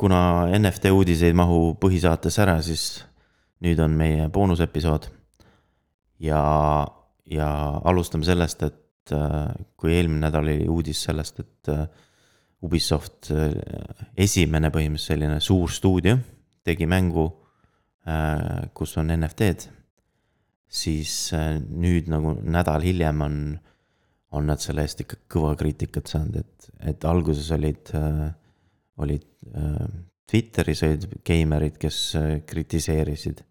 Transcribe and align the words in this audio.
kuna 0.00 0.48
NFT 0.56 0.92
uudis 0.96 1.22
ei 1.26 1.34
mahu 1.36 1.74
põhisaates 1.80 2.38
ära, 2.40 2.56
siis 2.64 3.02
nüüd 3.64 3.80
on 3.84 3.96
meie 3.96 4.28
boonusepisood. 4.32 5.10
ja, 6.20 6.40
ja 7.28 7.48
alustame 7.84 8.24
sellest, 8.24 8.62
et 8.62 9.12
äh, 9.16 9.50
kui 9.76 9.92
eelmine 9.96 10.26
nädal 10.26 10.48
oli 10.48 10.68
uudis 10.68 11.02
sellest, 11.08 11.40
et 11.44 11.72
äh, 11.72 11.84
Ubisoft 12.60 13.30
esimene 14.20 14.68
põhimõtteliselt 14.68 15.14
selline 15.14 15.38
suur 15.40 15.70
stuudio 15.72 16.18
tegi 16.60 16.84
mängu, 16.84 17.22
kus 18.76 18.92
on 19.00 19.08
NFT-d 19.14 19.64
siis 20.68 21.32
nüüd 21.32 22.10
nagu 22.12 22.34
nädal 22.44 22.84
hiljem 22.84 23.24
on 23.24 23.38
on 24.36 24.46
nad 24.46 24.62
selle 24.62 24.84
eest 24.86 25.02
ikka 25.02 25.18
kõva 25.34 25.54
kriitikat 25.58 26.10
saanud, 26.10 26.36
et, 26.38 26.68
et 26.92 27.06
alguses 27.08 27.48
olid 27.56 27.90
äh,, 27.98 28.28
olid 29.00 29.26
äh, 29.56 29.86
Twitteris 30.30 30.84
olid 30.86 31.06
geimerid, 31.26 31.78
kes 31.80 31.98
äh, 32.18 32.30
kritiseerisid. 32.46 33.44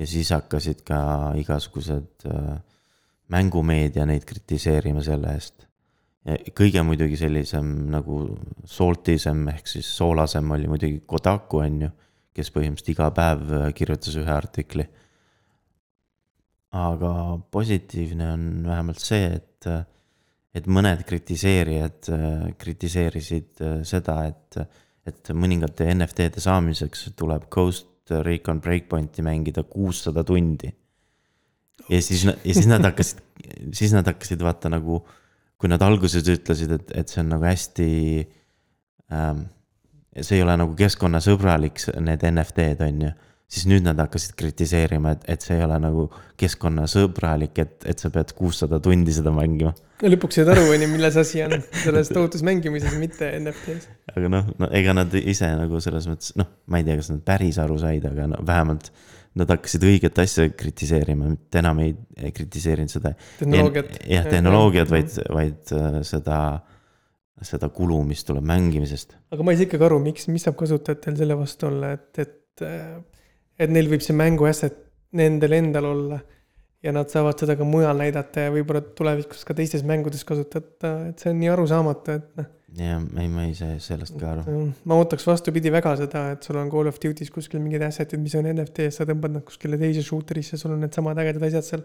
ja 0.00 0.06
siis 0.08 0.30
hakkasid 0.32 0.82
ka 0.86 1.00
igasugused 1.36 2.26
äh, 2.28 2.54
mängumeedia 3.30 4.06
neid 4.08 4.24
kritiseerima 4.28 5.02
selle 5.04 5.34
eest. 5.34 5.66
kõige 6.56 6.82
muidugi 6.84 7.16
sellisem 7.16 7.68
nagu 7.92 8.22
saltisem 8.68 9.46
ehk 9.54 9.68
siis 9.68 9.88
soolasem 9.96 10.50
oli 10.52 10.68
muidugi 10.68 11.02
Kodaku, 11.06 11.62
on 11.64 11.82
ju. 11.86 11.90
kes 12.36 12.52
põhimõtteliselt 12.54 12.92
iga 12.92 13.08
päev 13.10 13.72
kirjutas 13.74 14.16
ühe 14.20 14.32
artikli. 14.32 14.86
aga 16.70 17.12
positiivne 17.50 18.32
on 18.32 18.44
vähemalt 18.66 19.00
see, 19.02 19.40
et 19.40 19.66
et 20.56 20.66
mõned 20.66 21.04
kritiseerijad 21.06 22.10
äh, 22.14 22.48
kritiseerisid 22.58 23.62
äh, 23.62 23.78
seda, 23.86 24.16
et, 24.30 24.58
et 25.06 25.32
mõningate 25.36 25.86
NFT-de 25.94 26.42
saamiseks 26.42 27.10
tuleb 27.18 27.46
Ghost 27.52 28.10
Recon 28.10 28.60
Breakpointi 28.62 29.22
mängida 29.22 29.62
kuussada 29.62 30.24
tundi. 30.26 30.72
ja 31.88 32.02
siis, 32.02 32.24
ja 32.24 32.54
siis 32.54 32.66
nad 32.66 32.84
hakkasid, 32.84 33.22
siis 33.74 33.94
nad 33.94 34.06
hakkasid 34.06 34.42
vaata 34.42 34.72
nagu, 34.72 35.00
kui 35.58 35.70
nad 35.70 35.82
alguses 35.82 36.26
ütlesid, 36.26 36.74
et, 36.74 36.92
et 36.98 37.08
see 37.08 37.22
on 37.22 37.34
nagu 37.36 37.46
hästi 37.46 37.88
ähm,. 39.14 39.48
see 40.20 40.40
ei 40.40 40.42
ole 40.42 40.56
nagu 40.58 40.74
keskkonnasõbralik, 40.74 41.78
need 42.02 42.24
NFT-d 42.26 42.88
on 42.88 43.04
ju 43.06 43.10
siis 43.50 43.66
nüüd 43.66 43.82
nad 43.82 43.98
hakkasid 43.98 44.36
kritiseerima, 44.38 45.16
et, 45.16 45.24
et 45.34 45.44
see 45.44 45.56
ei 45.58 45.64
ole 45.66 45.76
nagu 45.82 46.06
keskkonnasõbralik, 46.40 47.58
et, 47.62 47.76
et 47.90 48.02
sa 48.02 48.12
pead 48.14 48.32
kuussada 48.38 48.78
tundi 48.82 49.14
seda 49.14 49.32
mängima. 49.34 49.72
no 49.74 50.12
lõpuks 50.14 50.38
said 50.38 50.50
aru, 50.52 50.68
on 50.70 50.84
ju, 50.84 50.90
milles 50.92 51.18
asi 51.20 51.42
on, 51.44 51.56
selles 51.82 52.12
tohutus 52.14 52.44
mängimises, 52.46 52.94
mitte 53.00 53.32
NFT-s. 53.40 53.90
aga 54.14 54.32
noh, 54.36 54.52
no 54.62 54.70
ega 54.76 54.94
nad 54.96 55.18
ise 55.18 55.50
nagu 55.58 55.82
selles 55.82 56.06
mõttes, 56.10 56.34
noh, 56.38 56.50
ma 56.70 56.80
ei 56.80 56.86
tea, 56.86 56.98
kas 57.02 57.10
nad 57.12 57.24
päris 57.26 57.58
aru 57.62 57.80
said, 57.82 58.06
aga 58.06 58.30
no 58.30 58.40
vähemalt 58.46 58.92
nad 59.40 59.50
hakkasid 59.50 59.84
õiget 59.86 60.22
asja 60.22 60.48
kritiseerima, 60.54 61.34
mitte 61.34 61.60
enam 61.60 61.82
ei, 61.82 61.94
ei 62.18 62.32
kritiseerinud 62.34 62.90
seda. 62.90 63.16
tehnoloogiat. 63.38 64.02
jah, 64.10 64.26
tehnoloogiat, 64.30 64.90
vaid, 64.90 65.14
vaid 65.34 65.74
äh, 65.74 66.00
seda, 66.06 66.40
seda 67.46 67.70
kulu, 67.74 68.02
mis 68.06 68.22
tuleb 68.26 68.46
mängimisest. 68.46 69.18
aga 69.34 69.46
ma 69.46 69.54
ei 69.54 69.58
saa 69.58 69.70
ikkagi 69.70 69.86
aru, 69.90 70.02
miks, 70.06 70.30
mis 70.30 70.46
saab 70.46 70.58
kasutajatel 70.58 71.18
selle 71.18 71.38
vastu 71.38 71.70
olla, 71.70 71.94
et, 71.98 72.10
et 72.22 72.66
äh, 72.66 72.98
et 73.60 73.72
neil 73.72 73.90
võib 73.90 74.04
see 74.04 74.16
mängu 74.16 74.48
asset 74.48 74.78
nendel 75.16 75.56
endal 75.58 75.90
olla. 75.90 76.20
ja 76.80 76.94
nad 76.96 77.10
saavad 77.12 77.36
seda 77.36 77.58
ka 77.60 77.64
mujal 77.68 77.98
näidata 78.00 78.46
ja 78.46 78.52
võib-olla 78.54 78.80
tulevikus 78.96 79.42
ka 79.44 79.52
teistes 79.52 79.82
mängudes 79.84 80.22
kasutada, 80.24 81.10
et 81.10 81.20
see 81.20 81.28
on 81.28 81.36
nii 81.42 81.50
arusaamatu, 81.52 82.14
et 82.16 82.30
noh. 82.40 82.46
jah, 82.78 83.02
ei, 83.20 83.28
ma 83.28 83.44
ei 83.44 83.52
saa 83.58 83.74
sellest 83.84 84.16
ka 84.20 84.30
aru. 84.30 84.62
ma 84.88 84.96
ootaks 85.02 85.28
vastupidi 85.28 85.72
väga 85.74 85.92
seda, 86.00 86.30
et 86.36 86.46
sul 86.46 86.56
on 86.56 86.70
Call 86.72 86.88
of 86.88 86.96
Duty's 87.02 87.28
kuskil 87.34 87.60
mingid 87.60 87.84
asset'id, 87.84 88.22
mis 88.22 88.38
on 88.40 88.48
NFT-s, 88.54 89.02
sa 89.02 89.08
tõmbad 89.10 89.36
nad 89.36 89.44
kuskile 89.44 89.76
teise 89.82 90.06
shooter'isse, 90.06 90.56
sul 90.60 90.72
on 90.78 90.80
needsamad 90.86 91.20
ägedad 91.20 91.44
asjad 91.50 91.68
seal. 91.68 91.84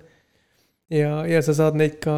ja, 0.95 1.11
ja 1.28 1.44
sa 1.44 1.58
saad 1.60 1.76
neid 1.82 1.99
ka 2.05 2.16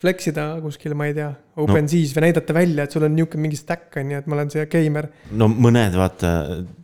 flex 0.00 0.30
ida 0.30 0.46
kuskil, 0.64 0.94
ma 0.96 1.10
ei 1.10 1.14
tea, 1.16 1.28
OpenSea's 1.60 2.14
no. 2.14 2.16
või 2.16 2.26
näidata 2.28 2.56
välja, 2.56 2.86
et 2.86 2.94
sul 2.94 3.04
on 3.04 3.12
niisugune 3.14 3.44
mingi 3.44 3.58
stack 3.60 3.98
on 4.00 4.14
ju, 4.14 4.20
et 4.22 4.28
ma 4.30 4.38
olen 4.38 4.52
see 4.52 4.64
geimer. 4.72 5.10
no 5.36 5.48
mõned 5.52 5.96
vaata 5.98 6.30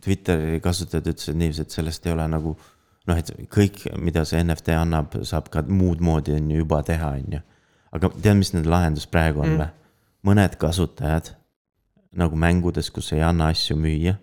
Twitteri 0.03 0.59
kasutajad 0.63 1.09
ütlesid 1.13 1.39
niiviisi, 1.39 1.65
et 1.65 1.73
sellest 1.73 2.05
ei 2.05 2.13
ole 2.13 2.27
nagu 2.29 2.53
noh, 3.07 3.17
et 3.17 3.31
kõik, 3.53 3.87
mida 4.03 4.25
see 4.27 4.43
NFT 4.43 4.75
annab, 4.77 5.17
saab 5.25 5.49
ka 5.53 5.65
muud 5.65 6.03
moodi 6.03 6.35
on 6.37 6.51
ju 6.53 6.61
juba 6.61 6.83
teha, 6.85 7.15
on 7.17 7.39
ju. 7.39 7.41
aga 7.97 8.13
tead, 8.19 8.37
mis 8.37 8.53
nende 8.53 8.69
lahendus 8.69 9.09
praegu 9.09 9.41
on 9.45 9.55
mm. 9.55 9.63
või? 9.63 9.73
mõned 10.27 10.57
kasutajad 10.61 11.33
nagu 12.17 12.37
mängudes, 12.37 12.91
kus 12.93 13.11
ei 13.15 13.21
anna 13.25 13.49
asju 13.53 13.77
müüa, 13.79 14.17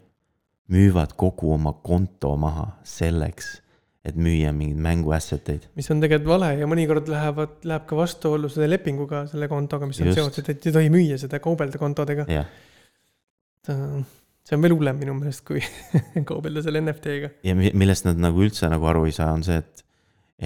müüvad 0.71 1.15
kogu 1.19 1.53
oma 1.54 1.75
konto 1.83 2.34
maha 2.41 2.71
selleks 2.87 3.56
et 4.04 4.16
müüa 4.20 4.53
mingeid 4.53 4.81
mängu 4.84 5.15
asset 5.16 5.48
eid. 5.48 5.65
mis 5.78 5.88
on 5.92 6.03
tegelikult 6.03 6.34
vale 6.34 6.50
ja 6.60 6.69
mõnikord 6.69 7.09
lähevad, 7.09 7.56
läheb 7.65 7.87
ka 7.88 7.97
vastuollu 7.97 8.50
selle 8.53 8.69
lepinguga, 8.75 9.25
selle 9.31 9.48
kontoga, 9.48 9.88
mis 9.88 10.00
on 10.04 10.12
seotud, 10.16 10.50
et 10.53 10.69
ei 10.69 10.75
tohi 10.76 10.91
müüa 10.92 11.16
seda, 11.20 11.41
kaubelda 11.44 11.81
kontodega. 11.81 12.26
see 13.65 14.59
on 14.59 14.66
veel 14.66 14.76
hullem 14.76 15.00
minu 15.00 15.16
meelest, 15.16 15.44
kui 15.48 15.62
kaubelda 16.31 16.65
selle 16.66 16.84
NFT-ga. 16.84 17.32
ja 17.48 17.56
millest 17.56 18.09
nad 18.09 18.20
nagu 18.20 18.44
üldse 18.44 18.69
nagu 18.72 18.92
aru 18.92 19.06
ei 19.09 19.16
saa, 19.16 19.32
on 19.32 19.47
see, 19.47 19.56
et, 19.62 19.84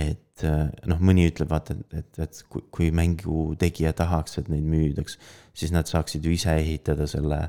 et 0.06 0.46
noh, 0.86 1.02
mõni 1.02 1.26
ütleb, 1.32 1.50
vaata, 1.50 1.74
et, 1.74 1.98
et, 2.04 2.22
et 2.28 2.42
kui, 2.46 2.62
kui 2.70 2.92
mängu 2.94 3.56
tegija 3.58 3.90
tahaks, 3.98 4.38
et 4.38 4.52
neid 4.54 4.70
müüdaks, 4.70 5.18
siis 5.50 5.74
nad 5.74 5.90
saaksid 5.90 6.22
ju 6.22 6.38
ise 6.38 6.54
ehitada 6.62 7.10
selle, 7.10 7.42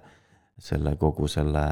selle 0.58 0.98
kogu 0.98 1.30
selle 1.30 1.70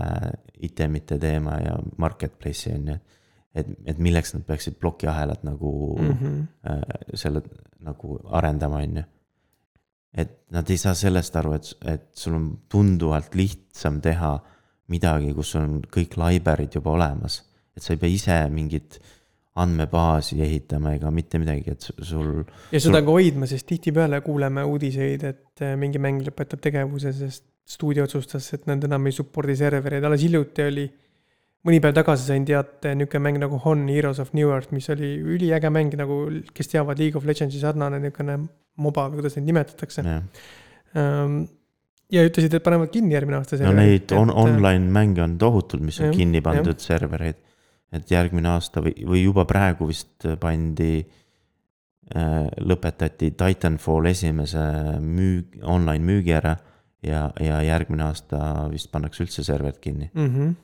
itemite 0.61 1.17
teema 1.17 1.57
ja 1.63 1.79
marketplace'i 1.97 2.77
on 2.77 2.91
ju 2.93 2.99
et, 3.01 3.17
et 3.59 3.99
milleks 4.03 4.33
nad 4.35 4.43
peaksid 4.47 4.77
plokiahelat 4.81 5.43
nagu 5.47 5.71
mm 5.99 6.11
-hmm. 6.11 6.41
äh, 6.69 6.81
selle 7.13 7.41
nagu 7.79 8.19
arendama, 8.25 8.83
on 8.83 8.97
ju. 8.97 9.03
et 10.13 10.31
nad 10.51 10.69
ei 10.69 10.77
saa 10.77 10.93
sellest 10.93 11.35
aru, 11.35 11.53
et, 11.53 11.73
et 11.85 12.07
sul 12.11 12.33
on 12.33 12.59
tunduvalt 12.69 13.35
lihtsam 13.35 14.01
teha 14.01 14.39
midagi, 14.87 15.33
kus 15.33 15.55
on 15.55 15.81
kõik 15.95 16.17
library'd 16.17 16.75
juba 16.75 16.91
olemas. 16.91 17.43
et 17.77 17.83
sa 17.83 17.93
ei 17.93 17.99
pea 18.01 18.09
ise 18.09 18.49
mingit 18.49 18.99
andmebaasi 19.55 20.41
ehitama 20.41 20.93
ega 20.97 21.11
mitte 21.11 21.39
midagi, 21.41 21.73
et 21.73 21.81
sul. 21.81 22.43
ja 22.71 22.79
seda 22.79 22.99
sul... 22.99 23.05
ka 23.05 23.11
hoidma, 23.11 23.49
sest 23.49 23.67
tihtipeale 23.69 24.21
kuuleme 24.21 24.63
uudiseid, 24.63 25.23
et 25.23 25.61
äh, 25.65 25.75
mingi 25.79 26.01
mäng 26.01 26.21
lõpetab 26.25 26.61
tegevuse, 26.61 27.13
sest 27.13 27.45
stuudio 27.67 28.05
otsustas, 28.07 28.47
et 28.55 28.65
nad 28.69 28.83
enam 28.87 29.09
ei 29.09 29.15
support'i 29.15 29.57
servereid, 29.59 30.05
alles 30.07 30.23
hiljuti 30.23 30.63
oli 30.63 30.85
mõni 31.65 31.81
päev 31.83 31.95
tagasi 31.97 32.29
sain 32.29 32.45
teate 32.47 32.93
niisugune 32.95 33.23
mäng 33.25 33.41
nagu 33.41 33.59
Hon 33.63 33.87
Heroes 33.89 34.21
of 34.23 34.33
New 34.37 34.51
Earth, 34.53 34.73
mis 34.75 34.89
oli 34.93 35.15
üliäge 35.19 35.71
mäng 35.73 35.95
nagu, 35.99 36.25
kes 36.53 36.71
teavad, 36.73 36.99
League 37.01 37.19
of 37.19 37.27
Legendsi 37.27 37.61
sarnane 37.63 37.99
niisugune 38.03 38.39
moba 38.83 39.07
või 39.09 39.21
kuidas 39.21 39.37
neid 39.37 39.49
nimetatakse 39.49 40.03
um, 40.05 41.41
ja 42.13 42.23
ütlesid, 42.27 42.53
et 42.55 42.63
panevad 42.63 42.91
kinni 42.93 43.15
järgmine 43.15 43.39
aasta. 43.41 43.59
no 43.65 43.73
neid 43.75 44.13
on, 44.15 44.31
et, 44.31 44.39
online 44.43 44.91
mänge 44.93 45.23
on 45.23 45.37
tohutult, 45.41 45.83
mis 45.83 45.99
on 46.01 46.11
jah, 46.11 46.17
kinni 46.17 46.41
pandud 46.45 46.79
servereid. 46.83 47.41
et 47.91 48.11
järgmine 48.11 48.51
aasta 48.51 48.83
või, 48.83 48.93
või 49.07 49.23
juba 49.23 49.47
praegu 49.47 49.87
vist 49.89 50.27
pandi 50.39 50.93
äh,, 51.01 52.45
lõpetati 52.59 53.33
Titanfall 53.39 54.11
esimese 54.11 54.63
müük, 55.01 55.59
online 55.63 56.03
müügi 56.03 56.37
ära. 56.37 56.55
ja, 57.03 57.27
ja 57.39 57.59
järgmine 57.63 58.07
aasta 58.07 58.69
vist 58.71 58.91
pannakse 58.91 59.23
üldse 59.23 59.43
serverid 59.43 59.81
kinni 59.81 60.11
mm. 60.13 60.31
-hmm 60.31 60.55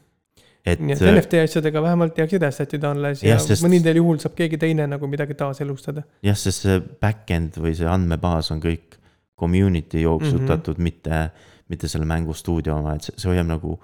et. 0.66 0.80
nii 0.80 0.96
et 0.96 1.04
NFT 1.12 1.42
asjadega 1.44 1.82
vähemalt 1.84 2.18
jääksid 2.18 2.46
asset'id 2.48 2.86
alles 2.88 3.24
ja, 3.24 3.36
ja 3.36 3.40
sest... 3.44 3.66
mõnidel 3.66 4.00
juhul 4.00 4.22
saab 4.24 4.38
keegi 4.38 4.60
teine 4.62 4.88
nagu 4.90 5.10
midagi 5.12 5.38
taaselustada. 5.40 6.06
jah, 6.26 6.38
sest 6.40 6.68
see 6.68 6.80
back-end 7.04 7.60
või 7.62 7.76
see 7.78 7.90
andmebaas 7.90 8.52
on 8.56 8.64
kõik 8.64 9.00
community 9.40 10.04
jooksutatud 10.06 10.78
mm, 10.78 10.80
-hmm. 10.80 10.84
mitte, 10.84 11.68
mitte 11.74 11.92
selle 11.92 12.08
mängustuudio 12.10 12.78
oma, 12.78 12.96
et 12.96 13.10
see, 13.10 13.18
see 13.18 13.32
hoiab 13.34 13.50
nagu, 13.50 13.78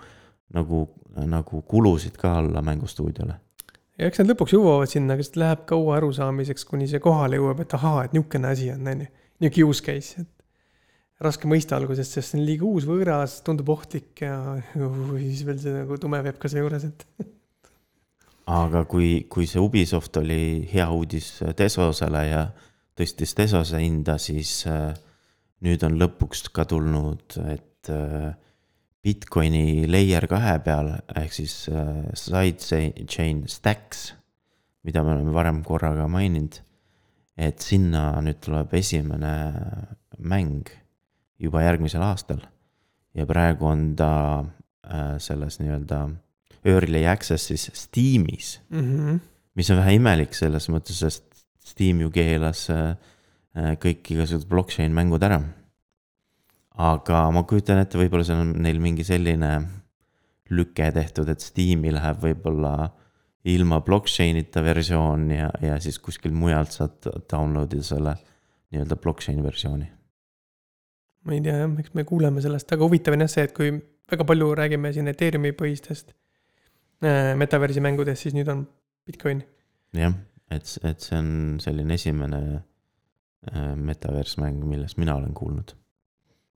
nagu, 0.56 0.88
nagu 1.28 1.62
kulusid 1.68 2.18
ka 2.20 2.38
alla 2.40 2.64
mängustuudiole 2.66 3.40
ja 4.00 4.08
eks 4.08 4.22
nad 4.22 4.32
lõpuks 4.32 4.56
jõuavad 4.56 4.92
sinna, 4.92 5.18
aga 5.18 5.26
see 5.28 5.42
läheb 5.42 5.66
kaua 5.70 5.98
arusaamiseks, 6.00 6.66
kuni 6.70 6.88
see 6.88 7.02
kohale 7.04 7.40
jõuab, 7.40 7.64
et 7.66 7.74
ahaa, 7.76 8.06
et 8.08 8.16
niisugune 8.16 8.54
asi 8.54 8.70
on, 8.72 8.88
on 8.88 9.04
ju. 9.04 9.10
niisugune 9.44 9.74
use 9.74 9.84
case, 9.84 10.22
et 10.24 10.30
raske 11.24 11.50
mõista 11.52 11.76
alguses, 11.78 12.08
sest 12.08 12.32
see 12.32 12.40
on 12.40 12.46
liiga 12.48 12.66
uus, 12.68 12.88
võõras, 12.88 13.40
tundub 13.46 13.70
ohtlik 13.74 14.24
ja 14.24 14.58
siis 15.20 15.44
veel 15.48 15.60
see 15.62 15.76
nagu 15.76 16.00
tume 16.02 16.22
veeb 16.26 16.40
ka 16.40 16.52
seejuures, 16.52 16.88
et. 16.88 17.06
aga 18.64 18.86
kui, 18.90 19.12
kui 19.32 19.48
see 19.50 19.62
Ubisoft 19.62 20.18
oli 20.22 20.66
hea 20.72 20.88
uudis 20.96 21.36
Tesosele 21.60 22.26
ja 22.30 22.44
tõstis 23.00 23.36
Tesose 23.38 23.82
hinda, 23.84 24.18
siis 24.20 24.62
äh, 24.68 24.94
nüüd 25.66 25.84
on 25.88 26.00
lõpuks 26.00 26.48
ka 26.56 26.66
tulnud, 26.70 27.40
et 27.52 27.92
äh, 27.94 28.32
Bitcoini 29.00 29.88
layer 29.88 30.26
kahe 30.28 30.58
peal 30.64 30.92
ehk 31.20 31.36
siis 31.36 31.62
äh, 31.72 32.10
sidechain 32.20 33.46
stacks, 33.48 34.10
mida 34.88 35.04
me 35.04 35.16
oleme 35.16 35.36
varem 35.36 35.64
korra 35.68 35.94
ka 35.96 36.08
maininud. 36.12 36.64
et 37.40 37.64
sinna 37.64 38.20
nüüd 38.20 38.42
tuleb 38.44 38.74
esimene 38.76 39.32
mäng 40.20 40.68
juba 41.40 41.64
järgmisel 41.64 42.04
aastal. 42.04 42.42
ja 43.14 43.26
praegu 43.26 43.66
on 43.66 43.96
ta 43.96 44.12
äh, 44.40 45.18
selles 45.18 45.60
nii-öelda 45.60 46.10
early 46.66 47.06
access'is 47.08 47.70
Steamis 47.74 48.60
mm. 48.70 48.80
-hmm. 48.80 49.20
mis 49.56 49.70
on 49.72 49.78
vähe 49.78 49.96
imelik 49.96 50.34
selles 50.34 50.70
mõttes, 50.70 51.00
sest 51.00 51.26
Steam 51.60 52.02
ju 52.02 52.10
keelas 52.12 52.70
äh, 52.70 52.96
äh, 53.58 53.74
kõik 53.78 54.12
igasugused 54.12 54.50
blockchain 54.50 54.94
mängud 54.94 55.24
ära. 55.24 55.42
aga 56.80 57.32
ma 57.32 57.44
kujutan 57.44 57.82
ette, 57.82 57.98
võib-olla 57.98 58.24
seal 58.24 58.40
on 58.40 58.54
neil 58.64 58.80
mingi 58.80 59.04
selline 59.04 59.52
lüke 60.50 60.92
tehtud, 60.92 61.30
et 61.30 61.44
Steam'i 61.44 61.92
läheb 61.94 62.22
võib-olla 62.24 62.90
ilma 63.50 63.82
blockchain'ita 63.82 64.64
versioon 64.64 65.30
ja, 65.32 65.50
ja 65.62 65.80
siis 65.80 66.00
kuskilt 66.00 66.36
mujalt 66.36 66.76
saad 66.76 67.10
download 67.32 67.74
ida 67.74 67.84
selle 67.84 68.16
nii-öelda 68.72 68.96
blockchain 68.96 69.44
versiooni. 69.44 69.88
Ma 71.26 71.36
ei 71.36 71.44
tea 71.44 71.58
jah, 71.62 71.76
eks 71.82 71.94
me 71.98 72.06
kuuleme 72.08 72.42
sellest, 72.44 72.72
aga 72.74 72.86
huvitav 72.86 73.18
on 73.18 73.26
jah 73.26 73.32
see, 73.32 73.46
et 73.48 73.56
kui 73.56 73.74
väga 74.12 74.26
palju 74.28 74.50
räägime 74.58 74.92
siin 74.96 75.12
Ethereumi 75.12 75.52
põhistest 75.58 76.14
äh, 77.04 77.36
metaversi 77.40 77.84
mängudest, 77.84 78.26
siis 78.26 78.38
nüüd 78.38 78.50
on 78.52 78.66
Bitcoin. 79.08 79.44
jah, 79.98 80.16
et, 80.52 80.72
et 80.88 81.06
see 81.06 81.20
on 81.20 81.32
selline 81.64 81.98
esimene 82.00 82.42
äh, 82.56 83.76
metaverse 83.76 84.42
mäng, 84.44 84.64
millest 84.68 85.00
mina 85.02 85.18
olen 85.20 85.34
kuulnud. 85.38 85.76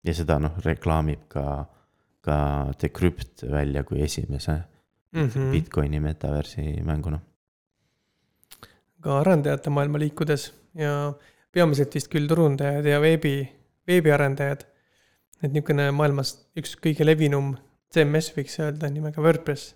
ja 0.04 0.16
seda 0.16 0.40
noh, 0.44 0.58
reklaamib 0.66 1.28
ka, 1.32 1.66
ka 2.24 2.38
Decrypt 2.82 3.46
välja 3.52 3.84
kui 3.88 4.02
esimese 4.04 4.62
mm 5.14 5.28
-hmm. 5.28 5.52
Bitcoini 5.52 6.00
metaversi 6.00 6.82
mänguna. 6.84 7.20
ka 9.02 9.20
arendajate 9.20 9.70
maailma 9.70 10.00
liikudes 10.00 10.54
ja 10.76 11.14
peamiselt 11.52 11.96
vist 11.96 12.08
küll 12.08 12.28
turundajad 12.28 12.86
ja 12.86 13.02
veebi, 13.02 13.50
veebiarendajad. 13.90 14.66
et 15.44 15.52
niisugune 15.52 15.90
maailmas 15.92 16.38
üks 16.56 16.78
kõige 16.80 17.04
levinum 17.04 17.54
CMS 17.94 18.32
võiks 18.36 18.56
öelda 18.64 18.88
nimega 18.90 19.22
WordPress. 19.22 19.74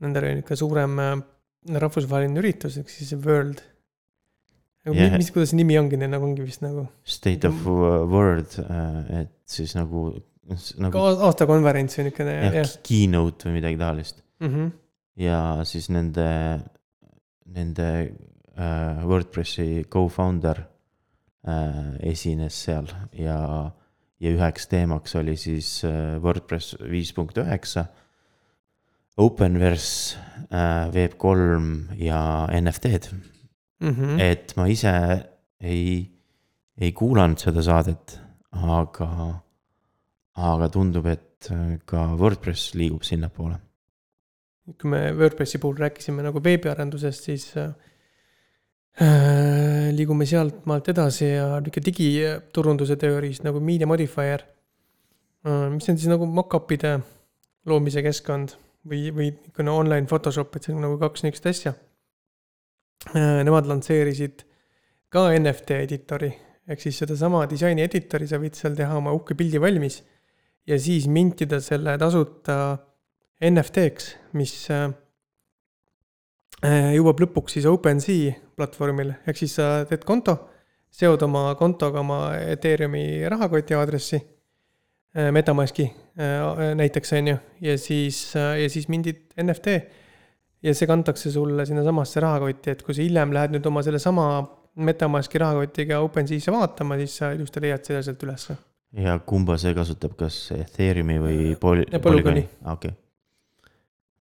Nendel 0.00 0.28
oli 0.28 0.38
niisugune 0.38 0.60
suurem 0.60 1.00
äh, 1.02 1.12
rahvusvaheline 1.82 2.40
üritus, 2.40 2.78
ehk 2.80 2.92
siis 2.92 3.12
World. 3.18 3.64
Yeah. 4.88 5.12
mis, 5.20 5.28
kuidas 5.28 5.50
nimi 5.52 5.74
ongi 5.76 5.98
neil 6.00 6.08
nagu 6.08 6.24
ongi 6.24 6.40
vist 6.40 6.62
nagu? 6.64 6.86
State 7.04 7.44
of 7.50 7.66
World, 7.68 8.54
äh, 8.62 9.20
et 9.20 9.34
siis 9.50 9.74
nagu, 9.76 10.06
nagu. 10.80 11.02
aastakonverents 11.28 11.98
või 11.98 12.06
niisugune. 12.06 12.36
jah, 12.54 12.72
keynote 12.86 13.48
või 13.48 13.58
midagi 13.58 13.76
taolist 13.82 14.22
mm. 14.40 14.48
-hmm. 14.48 14.70
ja 15.20 15.42
siis 15.68 15.90
nende, 15.92 16.30
nende 17.52 17.90
äh, 18.00 19.04
Wordpressi 19.04 19.84
co-founder 19.92 20.62
äh, 20.64 20.70
esines 22.04 22.56
seal 22.66 22.88
ja, 23.16 23.38
ja 24.20 24.32
üheks 24.34 24.68
teemaks 24.68 25.16
oli 25.16 25.36
siis 25.40 25.80
äh, 25.88 26.18
Wordpress 26.22 26.76
viis 26.90 27.14
punkt 27.16 27.38
üheksa. 27.40 27.86
Openverse 29.20 30.18
äh,, 30.48 30.88
Web3 30.94 31.96
ja 32.00 32.20
NFT-d 32.60 33.10
mm. 33.80 33.88
-hmm. 33.88 34.20
et 34.20 34.54
ma 34.56 34.66
ise 34.68 34.92
ei, 35.60 36.10
ei 36.80 36.92
kuulanud 36.92 37.38
seda 37.38 37.62
saadet, 37.62 38.20
aga, 38.52 39.10
aga 40.36 40.68
tundub, 40.68 41.06
et 41.06 41.50
ka 41.84 42.06
Wordpress 42.16 42.74
liigub 42.74 43.02
sinnapoole 43.04 43.58
kui 44.78 44.90
me 44.90 45.00
WordPressi 45.16 45.58
puhul 45.58 45.78
rääkisime 45.80 46.22
nagu 46.22 46.42
veebiarendusest, 46.44 47.28
siis 47.30 47.46
äh, 47.56 47.64
äh 47.64 47.89
liigume 49.00 50.26
sealtmaalt 50.28 50.90
edasi 50.92 51.30
ja 51.30 51.46
nihuke 51.60 51.80
digiturunduse 51.84 52.98
tööriist 53.00 53.46
nagu 53.46 53.62
Media 53.64 53.88
Modifier 53.88 54.44
äh,. 54.44 55.70
mis 55.72 55.88
on 55.88 55.96
siis 55.96 56.10
nagu 56.10 56.28
mock-up'ide 56.28 56.98
loomise 57.70 58.02
keskkond 58.04 58.52
või, 58.84 59.08
või 59.08 59.30
niisugune 59.32 59.72
online 59.72 60.10
Photoshop, 60.10 60.52
et 60.56 60.68
see 60.68 60.76
on 60.76 60.84
nagu 60.84 61.00
kaks 61.00 61.24
niisugust 61.24 61.48
asja 61.48 61.74
äh,. 63.14 63.40
Nemad 63.46 63.70
lansseerisid 63.70 64.44
ka 65.08 65.30
NFT 65.38 65.80
editori 65.88 66.30
ehk 66.70 66.84
siis 66.84 67.00
sedasama 67.02 67.46
disaini 67.50 67.82
editori, 67.86 68.28
sa 68.30 68.38
võid 68.38 68.58
seal 68.58 68.76
teha 68.78 68.96
oma 68.98 69.14
uhke 69.16 69.34
pildi 69.38 69.60
valmis 69.62 70.00
ja 70.68 70.78
siis 70.78 71.08
mintida 71.10 71.60
selle 71.64 71.96
tasuta 71.98 72.56
NFT-ks, 73.40 74.10
mis 74.36 74.52
äh, 74.70 74.84
äh, 74.84 74.96
jõuab 76.68 77.22
lõpuks 77.24 77.56
siis 77.56 77.66
OpenSea 77.68 78.34
platvormil, 78.58 79.14
ehk 79.28 79.38
siis 79.40 79.56
sa 79.56 79.70
teed 79.88 80.04
konto, 80.08 80.36
seod 80.92 81.22
oma 81.24 81.54
kontoga 81.58 82.02
oma 82.02 82.20
Ethereumi 82.36 83.22
rahakoti 83.30 83.76
aadressi, 83.78 84.20
äh, 85.16 85.30
Metamaski 85.32 85.88
näiteks, 86.76 87.12
on 87.16 87.28
ju, 87.32 87.36
ja 87.64 87.78
siis, 87.78 88.34
ja 88.34 88.68
siis 88.68 88.88
mindid 88.88 89.30
NFT. 89.40 89.80
ja 90.62 90.74
see 90.76 90.86
kantakse 90.86 91.30
sulle 91.32 91.64
sinnasamasse 91.66 92.20
rahakotti, 92.20 92.74
et 92.74 92.82
kui 92.84 92.94
sa 92.94 93.00
hiljem 93.00 93.32
lähed 93.32 93.54
nüüd 93.54 93.66
oma 93.70 93.82
sellesama 93.82 94.26
Metamaski 94.76 95.40
rahakotiga 95.40 96.02
OpenSea'sse 96.04 96.52
vaatama, 96.52 96.98
siis 97.00 97.16
sa 97.22 97.32
ilusti 97.32 97.62
leiad 97.64 97.84
selle 97.86 98.02
sealt 98.04 98.22
ülesse. 98.26 98.56
ja 98.92 99.18
kumba 99.18 99.56
see 99.56 99.72
kasutab, 99.74 100.18
kas 100.18 100.50
Ethereumi 100.58 101.20
või 101.22 101.54
Poly-? 101.60 101.88
Polygoni. 102.02 102.44
okei 102.64 102.90
okay 102.90 102.98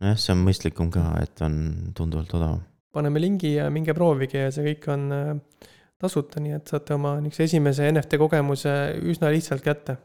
nojah, 0.04 0.20
see 0.20 0.34
on 0.36 0.44
mõistlikum 0.46 0.92
ka, 0.94 1.06
et 1.24 1.42
on 1.46 1.58
tunduvalt 1.96 2.34
odavam. 2.38 2.62
paneme 2.94 3.22
lingi 3.22 3.54
ja 3.56 3.70
minge 3.74 3.94
proovige 3.94 4.46
ja 4.48 4.54
see 4.54 4.66
kõik 4.72 4.88
on 4.94 5.10
äh, 5.16 5.34
tasuta, 6.00 6.42
nii 6.44 6.56
et 6.58 6.72
saate 6.72 6.96
oma 6.96 7.18
niisuguse 7.20 7.50
esimese 7.50 7.90
NFT 7.92 8.20
kogemuse 8.22 8.76
üsna 9.12 9.32
lihtsalt 9.34 9.66
kätte. 9.66 9.98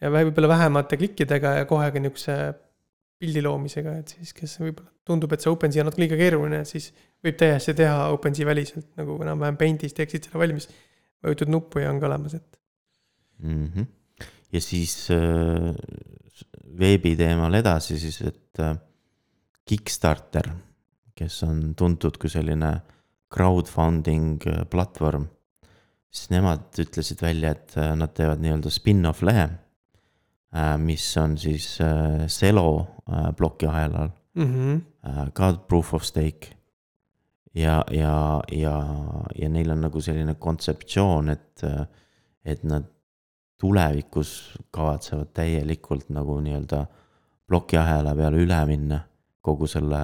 ja 0.00 0.10
võib-olla 0.14 0.54
vähemate 0.54 0.96
klikkidega 1.00 1.58
ja 1.60 1.68
kohe 1.70 1.90
ka 1.92 2.02
niisuguse 2.02 2.38
pildi 3.18 3.42
loomisega, 3.42 3.96
et 3.98 4.14
siis, 4.14 4.32
kes 4.36 4.58
võib-olla 4.62 4.92
tundub, 5.08 5.32
et 5.34 5.42
see 5.42 5.50
OpenSea 5.50 5.82
on 5.82 5.88
natuke 5.88 6.04
liiga 6.04 6.18
keeruline, 6.20 6.60
siis 6.68 6.92
võib 7.24 7.38
täiesti 7.40 7.74
teha 7.80 8.08
OpenSea 8.14 8.46
väliselt 8.46 8.92
nagu 9.00 9.16
enam-vähem 9.24 9.58
Paintis 9.58 9.96
teeksid 9.96 10.28
selle 10.28 10.42
valmis. 10.44 10.68
vajutad 11.24 11.50
nuppu 11.50 11.82
ja 11.82 11.90
on 11.90 11.98
ka 11.98 12.06
olemas, 12.06 12.34
et 12.34 12.58
mm. 13.42 13.70
-hmm. 13.74 13.86
ja 14.52 14.60
siis 14.60 15.10
äh, 15.10 15.74
veebi 16.78 17.16
teemal 17.16 17.54
edasi 17.54 17.98
siis, 17.98 18.20
et 18.22 18.60
äh, 18.60 18.76
Kickstarter, 19.68 20.48
kes 21.18 21.42
on 21.44 21.74
tuntud 21.76 22.16
kui 22.20 22.30
selline 22.32 22.70
crowdfunding 23.32 24.40
äh, 24.48 24.62
platvorm, 24.70 25.26
siis 26.08 26.30
nemad 26.32 26.70
ütlesid 26.80 27.20
välja, 27.22 27.52
et 27.52 27.74
äh, 27.76 27.92
nad 27.98 28.14
teevad 28.16 28.40
nii-öelda 28.40 28.72
spin-off 28.72 29.24
lehe, 29.28 29.48
äh, 30.56 30.76
mis 30.80 31.04
on 31.20 31.36
siis 31.40 31.74
Celo 32.32 32.70
plokiahelal 33.36 34.08
mm, 34.34 34.54
-hmm. 34.54 35.32
ka 35.32 35.52
proof 35.68 35.94
of 35.94 36.04
stake. 36.04 36.54
ja, 37.54 37.84
ja, 37.90 38.42
ja, 38.52 38.74
ja 39.34 39.48
neil 39.48 39.70
on 39.70 39.80
nagu 39.80 40.00
selline 40.00 40.34
kontseptsioon, 40.34 41.28
et, 41.28 41.62
et 42.44 42.64
nad 42.64 42.84
tulevikus 43.60 44.58
kavatsevad 44.70 45.32
täielikult 45.34 46.08
nagu 46.08 46.40
nii-öelda 46.40 46.86
plokiahela 47.46 48.14
peale 48.14 48.36
üle 48.36 48.64
minna 48.66 49.00
kogu 49.44 49.68
selle 49.70 50.00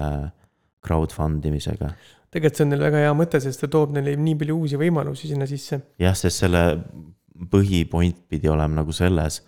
crowdfund 0.85 1.45
imisega. 1.49 1.91
tegelikult 2.31 2.59
see 2.59 2.65
on 2.65 2.73
neil 2.73 2.85
väga 2.85 3.03
hea 3.05 3.17
mõte, 3.17 3.41
sest 3.43 3.63
see 3.63 3.71
toob 3.71 3.93
neile 3.95 4.15
nii 4.19 4.37
palju 4.39 4.57
uusi 4.61 4.79
võimalusi 4.79 5.31
sinna 5.31 5.47
sisse. 5.49 5.81
jah, 6.01 6.15
sest 6.17 6.45
selle 6.45 6.63
põhipoint 7.51 8.25
pidi 8.31 8.49
olema 8.51 8.81
nagu 8.81 8.95
selles, 8.95 9.41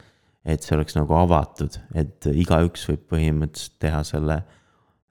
et 0.48 0.63
see 0.63 0.75
oleks 0.75 0.96
nagu 0.98 1.15
avatud, 1.17 1.79
et 1.96 2.27
igaüks 2.32 2.88
võib 2.91 3.08
põhimõtteliselt 3.13 3.79
teha 3.84 4.03
selle 4.08 4.41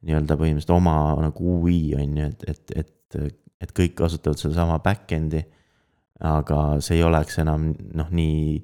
nii-öelda 0.06 0.36
põhimõtteliselt 0.38 0.76
oma 0.76 0.96
nagu 1.24 1.58
UI 1.58 1.80
on 1.98 2.16
ju, 2.20 2.30
et, 2.30 2.46
et, 2.52 2.74
et, 2.84 3.36
et 3.64 3.76
kõik 3.76 3.96
kasutavad 3.98 4.40
sedasama 4.40 4.80
back-end'i. 4.84 5.44
aga 6.24 6.80
see 6.80 6.96
ei 6.96 7.02
oleks 7.04 7.38
enam 7.42 7.68
noh, 7.92 8.08
nii 8.08 8.56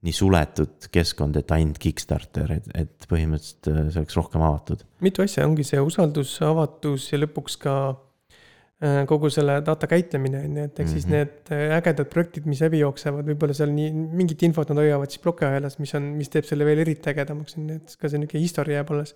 nii 0.00 0.16
suletud 0.16 0.86
keskkond, 0.92 1.36
et 1.36 1.50
ainult 1.52 1.80
Kickstarter, 1.80 2.54
et, 2.56 2.68
et 2.78 3.08
põhimõtteliselt 3.08 3.68
äh, 3.68 3.88
see 3.92 4.00
oleks 4.00 4.16
rohkem 4.16 4.44
avatud. 4.46 4.84
mitu 5.04 5.24
asja, 5.26 5.44
ongi 5.48 5.66
see 5.66 5.80
usaldus, 5.84 6.32
avatus 6.44 7.10
ja 7.10 7.20
lõpuks 7.20 7.58
ka 7.60 7.74
äh, 7.92 9.02
kogu 9.10 9.28
selle 9.32 9.58
data 9.66 9.90
käitlemine, 9.90 10.40
on 10.48 10.56
ju, 10.56 10.64
et 10.70 10.80
eks 10.80 10.80
mm 10.80 10.86
-hmm. 10.86 10.94
siis 10.94 11.10
need 11.12 11.52
äh, 11.52 11.76
ägedad 11.76 12.08
projektid, 12.12 12.48
mis 12.48 12.64
läbi 12.64 12.80
jooksevad, 12.80 13.28
võib-olla 13.28 13.56
seal 13.56 13.74
nii, 13.76 13.92
mingit 14.22 14.46
infot 14.48 14.72
nad 14.72 14.80
hoiavad 14.80 15.12
siis 15.12 15.20
plokiahelas, 15.26 15.76
mis 15.84 15.94
on, 16.00 16.08
mis 16.16 16.32
teeb 16.32 16.48
selle 16.48 16.64
veel 16.64 16.80
eriti 16.86 17.12
ägedamaks, 17.12 17.58
on 17.60 17.68
ju, 17.68 17.80
et 17.82 17.96
ka 18.00 18.08
see 18.08 18.24
niisugune 18.24 18.46
historia 18.48 18.80
jääb 18.80 18.96
alles. 18.96 19.14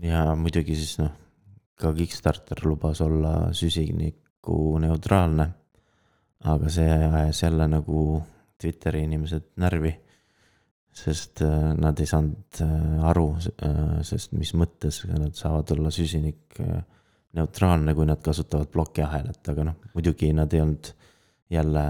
ja 0.00 0.24
muidugi 0.34 0.76
siis 0.76 0.96
noh, 1.04 1.12
ka 1.76 1.92
Kickstarter 1.92 2.64
lubas 2.64 3.00
olla 3.00 3.52
süsiniku 3.52 4.78
neutraalne. 4.80 5.50
aga 6.44 6.68
see 6.68 6.86
jälle 7.42 7.68
nagu 7.68 8.22
Twitteri 8.62 9.04
inimesed 9.08 9.52
närvi. 9.62 9.92
sest 10.92 11.40
äh, 11.40 11.70
nad 11.80 11.96
ei 12.04 12.08
saanud 12.08 12.58
äh, 12.60 13.04
aru, 13.08 13.30
äh, 13.64 14.00
sest 14.04 14.34
mis 14.36 14.50
mõttes 14.52 14.98
nad 15.08 15.32
saavad 15.32 15.70
olla 15.72 15.88
süsinik 15.88 16.58
neutraalne, 17.32 17.94
kui 17.96 18.04
nad 18.04 18.20
kasutavad 18.20 18.68
plokiahelat, 18.68 19.40
aga 19.48 19.64
noh, 19.70 19.78
muidugi 19.94 20.28
nad 20.36 20.52
ei 20.52 20.60
olnud 20.60 20.90
jälle 21.52 21.84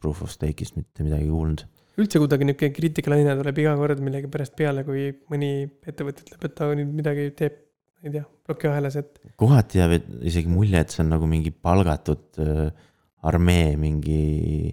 proof 0.00 0.22
of 0.24 0.32
stake'ist 0.32 0.78
mitte 0.78 1.04
midagi 1.04 1.28
kuulnud. 1.28 1.66
üldse 2.00 2.22
kuidagi 2.22 2.48
niisugune 2.48 2.72
kriitikalaine 2.78 3.36
tuleb 3.38 3.60
iga 3.62 3.74
kord 3.78 4.00
millegipärast 4.04 4.56
peale, 4.56 4.86
kui 4.88 5.10
mõni 5.30 5.52
ettevõte 5.84 6.24
ütleb, 6.24 6.48
et 6.48 6.56
ta 6.56 6.70
nüüd 6.72 6.96
midagi 6.96 7.28
teeb, 7.38 7.60
ma 8.00 8.08
ei 8.08 8.16
tea, 8.16 8.24
plokiahelas, 8.48 8.96
et 9.00 9.36
kohati 9.40 9.82
jääb 9.82 10.08
isegi 10.32 10.50
mulje, 10.50 10.80
et 10.80 10.96
see 10.96 11.04
on 11.04 11.12
nagu 11.12 11.28
mingi 11.28 11.52
palgatud 11.52 12.40
äh, 12.42 12.66
armee 13.24 13.76
mingi, 13.80 14.72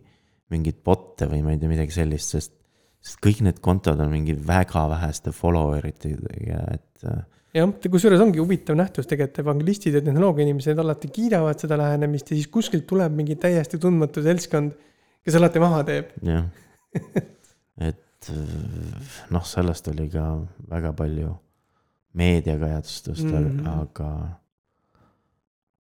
mingit 0.51 0.81
bot'e 0.85 1.27
või 1.31 1.43
ma 1.45 1.53
ei 1.53 1.61
tea, 1.61 1.71
midagi 1.71 1.95
sellist, 1.95 2.35
sest, 2.35 2.55
sest 3.01 3.19
kõik 3.23 3.41
need 3.47 3.61
kontod 3.63 3.99
on 4.03 4.11
mingi 4.13 4.35
väga 4.35 4.87
väheste 4.91 5.33
follower 5.35 5.87
itega, 5.89 6.61
et 6.75 7.05
äh, 7.07 7.23
jah, 7.57 7.73
kusjuures 7.91 8.23
ongi 8.23 8.41
huvitav 8.41 8.77
nähtus 8.79 9.09
tegelikult, 9.09 9.43
evangelistid 9.43 9.97
ja 9.97 10.03
tehnoloogiainimesed 10.05 10.79
alati 10.83 11.11
kiidavad 11.13 11.61
seda 11.61 11.79
lähenemist 11.81 12.31
ja 12.31 12.37
siis 12.37 12.49
kuskilt 12.51 12.87
tuleb 12.89 13.15
mingi 13.17 13.37
täiesti 13.39 13.79
tundmatu 13.81 14.23
seltskond, 14.25 14.75
kes 15.25 15.39
alati 15.39 15.63
maha 15.63 15.83
teeb. 15.87 16.13
jah, 16.27 16.45
et 17.89 18.31
äh, 18.33 19.15
noh, 19.33 19.47
sellest 19.47 19.89
oli 19.91 20.09
ka 20.11 20.27
väga 20.71 20.93
palju 20.97 21.33
meediakajastust 22.19 23.23
mm. 23.23 23.59
-hmm. 23.59 23.67
aga, 23.81 24.11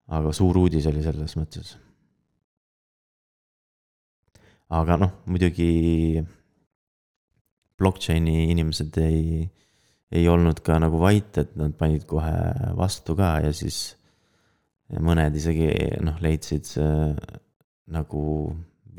aga 0.08 0.34
suur 0.34 0.58
uudis 0.58 0.86
oli 0.88 1.04
selles 1.04 1.38
mõttes. 1.38 1.78
Aga 4.70 4.98
noh, 5.02 5.14
muidugi 5.30 6.22
blockchain'i 7.80 8.50
inimesed 8.52 8.98
ei, 9.02 9.48
ei 10.12 10.28
olnud 10.30 10.62
ka 10.66 10.78
nagu 10.82 11.00
vait, 11.02 11.32
et 11.42 11.56
nad 11.60 11.74
panid 11.80 12.06
kohe 12.10 12.34
vastu 12.78 13.16
ka 13.18 13.38
ja 13.46 13.54
siis 13.56 13.96
mõned 14.90 15.36
isegi 15.38 15.70
noh, 16.06 16.18
leidsid 16.22 16.68
see 16.68 17.14
nagu 17.90 18.24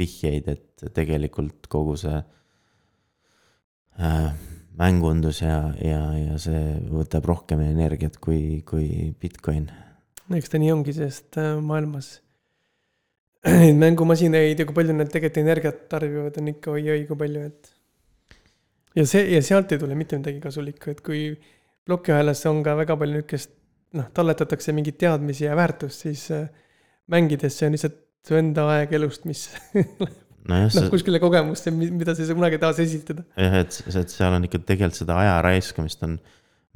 vihjeid, 0.00 0.48
et 0.48 0.86
tegelikult 0.96 1.68
kogu 1.70 1.96
see 2.00 2.18
äh, 4.00 4.30
mängundus 4.80 5.42
ja, 5.44 5.58
ja, 5.82 6.00
ja 6.16 6.38
see 6.40 6.80
võtab 6.90 7.28
rohkem 7.28 7.62
energiat 7.66 8.16
kui, 8.22 8.62
kui 8.66 9.12
Bitcoin. 9.20 9.68
eks 10.34 10.50
ta 10.50 10.62
nii 10.62 10.72
ongi, 10.74 10.96
sest 10.96 11.38
äh, 11.38 11.58
maailmas 11.62 12.16
neid 13.62 13.78
mängumasinaid 13.80 14.58
ja 14.60 14.66
kui 14.68 14.76
palju 14.76 14.96
need 14.96 15.12
tegelikult 15.12 15.40
energiat 15.42 15.84
tarbivad, 15.92 16.36
on 16.40 16.50
ikka 16.52 16.74
oi-oi 16.74 17.04
kui 17.08 17.20
palju, 17.22 17.46
et. 17.48 17.70
ja 18.98 19.06
see 19.08 19.24
ja 19.32 19.40
sealt 19.44 19.72
ei 19.72 19.80
tule 19.80 19.96
mitte 19.96 20.18
midagi 20.20 20.42
kasulikku, 20.44 20.92
et 20.92 21.00
kui 21.06 21.22
plokiahelas 21.88 22.44
on 22.50 22.60
ka 22.66 22.76
väga 22.82 22.96
palju 23.00 23.22
niukest, 23.22 23.54
noh, 23.96 24.10
talletatakse 24.14 24.74
mingeid 24.76 24.98
teadmisi 25.00 25.46
ja 25.46 25.56
väärtust, 25.58 26.04
siis 26.04 26.26
äh, 26.36 26.48
mängides 27.10 27.56
see 27.56 27.70
on 27.70 27.76
lihtsalt 27.78 27.96
su 28.26 28.36
enda 28.36 28.66
aeg 28.74 28.92
elust, 28.98 29.24
mis 29.28 29.46
nojah, 30.50 30.68
noh, 30.68 30.74
see 30.74 30.92
kuskile 30.92 31.22
kogemusse, 31.22 31.72
mida 31.72 32.12
sa 32.12 32.22
ei 32.22 32.28
saa 32.28 32.38
kunagi 32.38 32.60
taas 32.60 32.82
esitada. 32.84 33.24
jah, 33.40 33.56
et, 33.62 33.80
et 33.88 34.12
seal 34.12 34.36
on 34.36 34.44
ikka 34.48 34.60
tegelikult 34.68 35.00
seda 35.00 35.16
aja 35.22 35.38
raiskamist 35.46 36.04
on 36.06 36.18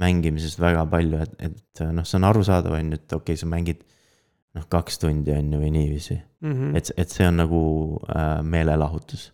mängimisest 0.00 0.58
väga 0.58 0.86
palju, 0.90 1.20
et, 1.22 1.34
et 1.50 1.84
noh, 1.92 2.06
see 2.08 2.16
on 2.18 2.26
arusaadav, 2.30 2.74
on 2.80 2.94
ju, 2.94 3.02
et 3.02 3.12
okei 3.12 3.36
okay,, 3.36 3.42
sa 3.44 3.50
mängid 3.50 3.84
noh, 4.54 4.66
kaks 4.70 5.00
tundi 5.02 5.34
on 5.34 5.52
ju 5.52 5.60
või 5.60 5.72
niiviisi. 5.74 6.18
Mm. 6.44 6.74
et, 6.78 6.90
et 7.00 7.10
see 7.10 7.26
on 7.28 7.40
nagu 7.40 7.62
äh, 8.08 8.38
meelelahutus. 8.44 9.30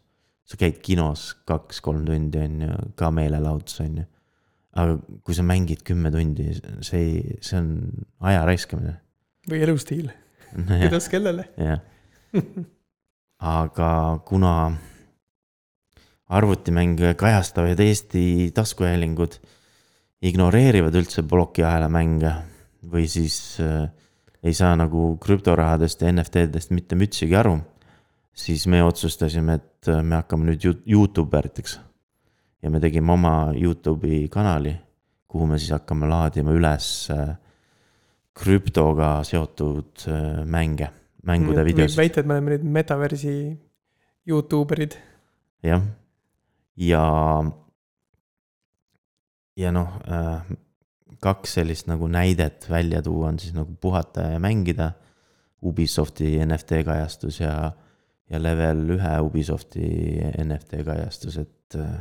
sa 0.51 0.59
käid 0.59 0.81
kinos 0.83 1.37
kaks-kolm 1.47 2.03
tundi 2.07 2.41
on 2.43 2.57
ju, 2.65 2.79
ka 2.99 3.11
meelelahutus 3.15 3.81
on 3.85 4.01
ju. 4.03 4.07
aga 4.81 4.99
kui 5.27 5.35
sa 5.35 5.45
mängid 5.47 5.83
kümme 5.87 6.13
tundi, 6.15 6.53
see 6.87 7.01
ei, 7.01 7.39
see 7.43 7.59
on 7.59 7.73
aja 8.31 8.45
raiskamine. 8.47 8.97
või 9.51 9.65
elustiil, 9.67 10.13
kuidas 10.71 11.09
kellele. 11.13 11.49
jah, 11.59 11.83
aga 13.61 13.91
kuna 14.27 14.55
arvutimänge 16.31 17.15
kajastavad 17.19 17.81
Eesti 17.83 18.53
taskuhäälingud 18.55 19.41
ignoreerivad 20.23 20.95
üldse 20.95 21.25
plokiahela 21.27 21.89
mänge 21.91 22.31
või 22.87 23.09
siis 23.11 23.59
äh, 23.65 23.89
ei 24.43 24.55
saa 24.57 24.73
nagu 24.79 25.17
krüptorahadest 25.21 26.03
ja 26.03 26.13
NFT-dest 26.13 26.73
mitte 26.73 26.97
mütsigi 26.97 27.37
aru, 27.37 27.59
siis 28.33 28.67
me 28.71 28.83
otsustasime, 28.85 29.59
et 29.61 29.91
äh, 29.91 30.03
me 30.03 30.21
hakkame 30.21 30.49
nüüd 30.49 30.65
Youtube 30.87 31.39
eriteks. 31.39 31.79
ja 32.63 32.71
me 32.71 32.81
tegime 32.81 33.13
oma 33.13 33.53
Youtube'i 33.57 34.29
kanali, 34.29 34.75
kuhu 35.29 35.47
me 35.47 35.59
siis 35.59 35.73
hakkame 35.73 36.09
laadima 36.09 36.53
üles 36.53 37.09
äh, 37.13 37.37
krüptoga 38.37 39.21
seotud 39.25 40.05
äh, 40.09 40.45
mänge, 40.45 40.91
mängude 41.23 41.65
videosid. 41.65 41.99
väita, 41.99 42.21
et 42.21 42.27
me 42.27 42.37
oleme 42.37 42.57
nüüd 42.57 42.65
metaversi 42.65 43.35
Youtube 44.27 44.77
erid. 44.77 44.97
jah, 45.63 45.85
ja, 46.77 47.05
ja 49.57 49.73
noh 49.73 50.01
äh,, 50.09 50.57
kaks 51.21 51.59
sellist 51.59 51.89
nagu 51.91 52.09
näidet 52.09 52.67
välja 52.71 53.03
tuua 53.03 53.29
on 53.29 53.39
siis 53.39 53.55
nagu 53.55 53.77
puhata 53.81 54.33
ja 54.35 54.41
mängida. 54.41 54.93
Ubisofti 55.61 56.39
NFT 56.47 56.79
kajastus 56.87 57.41
ja, 57.43 57.73
ja 58.31 58.39
level 58.41 58.95
ühe 58.95 59.17
Ubisofti 59.21 59.91
NFT 60.41 60.81
kajastus, 60.87 61.37
et 61.37 61.77
äh, 61.77 61.99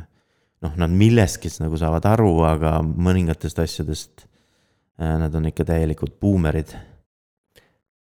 noh, 0.64 0.76
nad 0.80 0.92
millestki 0.92 1.52
nagu 1.60 1.76
saavad 1.80 2.08
aru, 2.08 2.32
aga 2.48 2.78
mõningatest 2.80 3.60
asjadest 3.60 4.24
äh, 4.24 5.16
nad 5.20 5.34
on 5.36 5.50
ikka 5.50 5.68
täielikud 5.68 6.16
buumerid. 6.20 6.72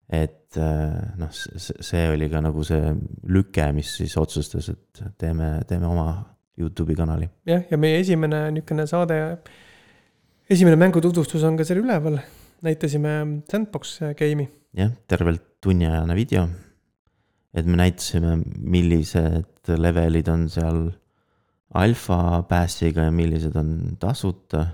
et 0.09 0.57
äh, 0.57 0.95
noh, 1.19 1.29
see 1.29 2.07
oli 2.09 2.29
ka 2.31 2.39
nagu 2.41 2.63
see 2.63 2.93
lüke, 3.27 3.67
mis 3.75 3.97
siis 3.99 4.15
otsustas, 4.17 4.71
et 4.71 5.03
teeme, 5.19 5.57
teeme 5.67 5.91
oma 5.91 6.09
Youtube'i 6.59 6.95
kanali. 6.95 7.29
jah, 7.45 7.67
ja 7.71 7.77
meie 7.77 7.99
esimene 7.99 8.47
niisugune 8.55 8.87
saade, 8.87 9.19
esimene 10.49 10.79
mängututvustus 10.81 11.43
on 11.45 11.57
ka 11.59 11.65
seal 11.67 11.83
üleval. 11.83 12.17
näitasime 12.65 13.43
Sandbox 13.47 13.99
game'i. 14.17 14.49
jah, 14.73 14.91
tervelt 15.07 15.43
tunniajane 15.61 16.15
video. 16.15 16.47
et 17.53 17.65
me 17.65 17.77
näitasime, 17.77 18.39
millised 18.57 19.69
levelid 19.77 20.27
on 20.27 20.49
seal 20.49 20.89
alfa 21.73 22.41
pass'iga 22.49 23.05
ja 23.07 23.11
millised 23.11 23.55
on 23.55 23.97
tasuta 23.99 24.65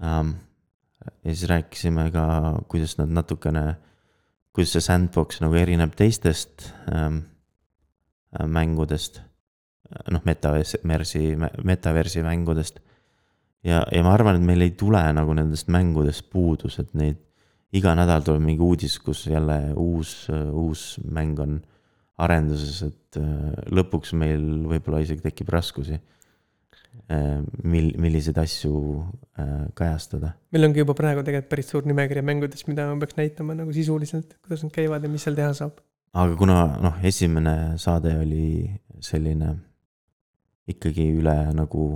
um,. 0.00 0.34
ja 1.24 1.34
siis 1.34 1.48
rääkisime 1.48 2.10
ka, 2.10 2.62
kuidas 2.68 2.96
nad 2.98 3.12
natukene, 3.12 3.76
kuidas 4.52 4.72
see 4.72 4.80
sandbox 4.80 5.42
nagu 5.44 5.54
erineb 5.60 5.92
teistest 5.96 6.70
um, 6.88 7.20
mängudest. 8.48 9.20
noh, 10.10 10.24
metaversi, 10.24 10.80
metaversi 11.62 12.22
mängudest. 12.24 12.80
ja, 13.64 13.84
ja 13.90 14.02
ma 14.04 14.14
arvan, 14.14 14.38
et 14.38 14.46
meil 14.46 14.64
ei 14.66 14.74
tule 14.78 15.02
nagu 15.16 15.36
nendest 15.36 15.70
mängudest 15.72 16.28
puudus, 16.32 16.78
et 16.82 16.92
neid 16.98 17.20
iga 17.74 17.94
nädal 17.98 18.22
tuleb 18.24 18.44
mingi 18.44 18.62
uudis, 18.62 18.98
kus 19.02 19.24
jälle 19.26 19.58
uus, 19.80 20.28
uus 20.30 20.94
mäng 21.02 21.40
on 21.42 21.58
arenduses, 22.22 22.82
et 22.86 23.18
äh, 23.18 23.54
lõpuks 23.74 24.14
meil 24.18 24.42
võib-olla 24.70 25.02
isegi 25.04 25.24
tekib 25.24 25.50
raskusi. 25.54 26.00
mil-, 27.66 27.96
milliseid 27.98 28.36
asju 28.38 28.70
äh, 29.36 29.66
kajastada. 29.74 30.30
meil 30.54 30.64
ongi 30.68 30.78
juba 30.78 30.94
praegu 30.94 31.24
tegelikult 31.26 31.50
päris 31.50 31.72
suur 31.72 31.82
nimekiri 31.84 32.22
mängudest, 32.22 32.68
mida 32.70 32.86
ma 32.86 32.94
peaks 33.02 33.18
näitama 33.18 33.56
nagu 33.58 33.72
sisuliselt, 33.74 34.36
kuidas 34.44 34.62
nad 34.62 34.72
käivad 34.72 35.02
ja 35.02 35.10
mis 35.10 35.26
seal 35.26 35.34
teha 35.34 35.50
saab. 35.58 35.82
aga 36.14 36.36
kuna 36.38 36.60
noh, 36.80 37.00
esimene 37.02 37.74
saade 37.82 38.14
oli 38.22 38.70
selline 39.02 39.56
ikkagi 40.70 41.10
üle 41.18 41.34
nagu 41.58 41.88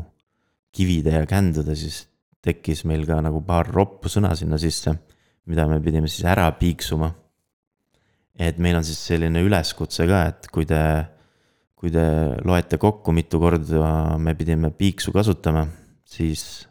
kivide 0.79 1.19
ja 1.19 1.27
kändude, 1.29 1.75
siis 1.79 2.05
tekkis 2.45 2.85
meil 2.87 3.05
ka 3.09 3.19
nagu 3.25 3.43
paar 3.47 3.69
roppu 3.75 4.11
sõna 4.13 4.33
sinna 4.39 4.59
sisse, 4.61 4.95
mida 5.51 5.67
me 5.69 5.81
pidime 5.83 6.11
siis 6.11 6.27
ära 6.29 6.49
piiksuma. 6.59 7.13
et 8.39 8.59
meil 8.63 8.77
on 8.79 8.85
siis 8.87 9.01
selline 9.03 9.41
üleskutse 9.43 10.05
ka, 10.07 10.19
et 10.31 10.47
kui 10.55 10.67
te, 10.69 10.79
kui 11.75 11.91
te 11.91 12.05
loete 12.47 12.79
kokku, 12.79 13.11
mitu 13.11 13.41
korda 13.43 14.15
me 14.23 14.35
pidime 14.39 14.71
piiksu 14.71 15.11
kasutama, 15.11 15.65
siis 16.07 16.69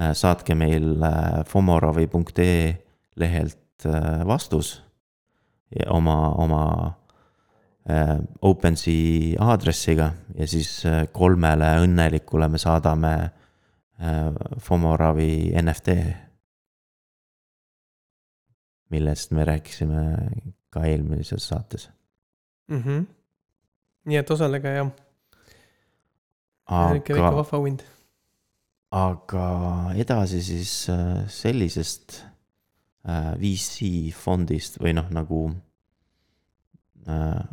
äh, 0.00 0.10
saatke 0.10 0.56
meil 0.58 0.96
äh, 0.98 1.44
fomorovi.ee 1.46 2.74
lehelt 3.16 3.86
äh, 3.86 4.26
vastus 4.26 4.80
oma, 5.90 6.32
oma 6.38 6.62
OpenSea 8.42 9.38
aadressiga 9.42 10.08
ja 10.34 10.46
siis 10.50 10.70
kolmele 11.14 11.68
õnnelikule 11.84 12.48
me 12.50 12.58
saadame 12.58 13.12
Fomoravi 14.60 15.52
NFT. 15.56 15.88
millest 18.90 19.30
me 19.34 19.44
rääkisime 19.44 20.02
ka 20.70 20.84
eelmises 20.84 21.48
saates. 21.48 21.90
mm. 22.68 22.82
-hmm. 22.82 23.06
nii 24.04 24.16
et 24.16 24.30
osalege 24.30 24.68
jah, 24.68 24.90
väike 26.70 27.14
aga, 27.14 27.30
vahva 27.34 27.58
hunt. 27.58 27.84
aga 28.90 29.46
edasi 29.94 30.42
siis 30.42 30.88
äh, 30.90 31.28
sellisest 31.28 32.24
äh, 33.08 33.32
VC 33.40 34.12
fondist 34.14 34.80
või 34.82 34.94
noh, 34.98 35.08
nagu 35.10 35.40
äh, 37.08 37.46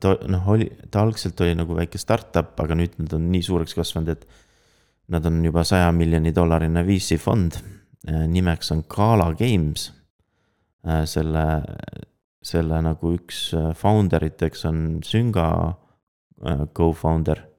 ta 0.00 0.14
noh, 0.28 0.48
oli, 0.54 0.70
ta 0.90 1.02
algselt 1.02 1.40
oli 1.40 1.56
nagu 1.58 1.74
väike 1.76 1.98
startup, 1.98 2.54
aga 2.60 2.78
nüüd 2.78 2.96
nad 3.00 3.16
on 3.16 3.26
nii 3.32 3.42
suureks 3.42 3.74
kasvanud, 3.74 4.14
et 4.14 4.26
nad 5.10 5.26
on 5.26 5.40
juba 5.44 5.64
saja 5.66 5.90
miljoni 5.92 6.32
dollarine 6.34 6.84
VC 6.86 7.18
fond. 7.18 7.58
nimeks 8.06 8.70
on 8.72 8.84
Gala 8.88 9.34
Games. 9.34 9.92
selle, 11.04 11.46
selle 12.42 12.82
nagu 12.82 13.12
üks 13.12 13.50
founder 13.76 14.24
iteks 14.24 14.64
on 14.64 15.00
Sünga 15.04 15.76
co-founder 16.72 17.50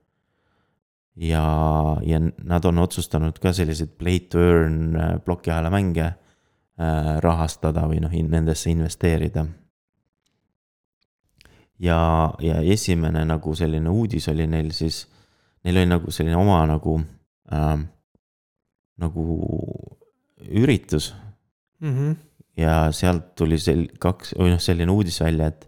ja, 1.15 1.97
ja 2.03 2.19
nad 2.43 2.65
on 2.65 2.77
otsustanud 2.77 3.39
ka 3.39 3.53
selliseid 3.53 3.95
play 3.97 4.19
to 4.19 4.39
earn 4.39 4.97
plokiahela 5.25 5.69
mänge 5.69 6.05
äh, 6.05 7.17
rahastada 7.23 7.85
või 7.89 8.01
noh, 8.03 8.11
nendesse 8.11 8.71
investeerida. 8.71 9.45
ja, 11.79 12.33
ja 12.39 12.61
esimene 12.61 13.25
nagu 13.25 13.55
selline 13.55 13.89
uudis 13.89 14.27
oli 14.29 14.47
neil 14.47 14.71
siis, 14.71 15.07
neil 15.63 15.77
oli 15.77 15.89
nagu 15.89 16.11
selline 16.11 16.37
oma 16.37 16.65
nagu 16.65 16.99
äh,, 17.51 17.77
nagu 19.01 19.25
üritus 20.49 21.13
mm. 21.79 21.93
-hmm. 21.93 22.15
ja 22.57 22.91
sealt 22.91 23.35
tuli 23.35 23.59
sel-, 23.59 23.89
kaks, 23.99 24.35
või 24.37 24.53
noh, 24.53 24.61
selline 24.61 24.91
uudis 24.91 25.21
välja, 25.21 25.47
et, 25.47 25.67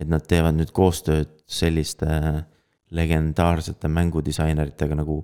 et 0.00 0.08
nad 0.08 0.24
teevad 0.26 0.56
nüüd 0.56 0.72
koostööd 0.72 1.32
selliste 1.46 2.08
legendaarsete 2.90 3.88
mängudisaineritega 3.88 4.94
nagu 4.98 5.22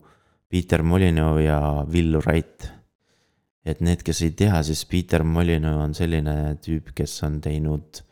Peter 0.48 0.82
Molyneux 0.82 1.42
ja 1.42 1.84
Will 1.90 2.18
Wright. 2.20 2.72
et 3.66 3.80
need, 3.80 4.02
kes 4.06 4.22
ei 4.22 4.30
tea, 4.30 4.62
siis 4.62 4.84
Peter 4.86 5.24
Molyneux 5.26 5.80
on 5.82 5.94
selline 5.94 6.56
tüüp, 6.62 6.92
kes 6.94 7.22
on 7.26 7.40
teinud 7.42 8.06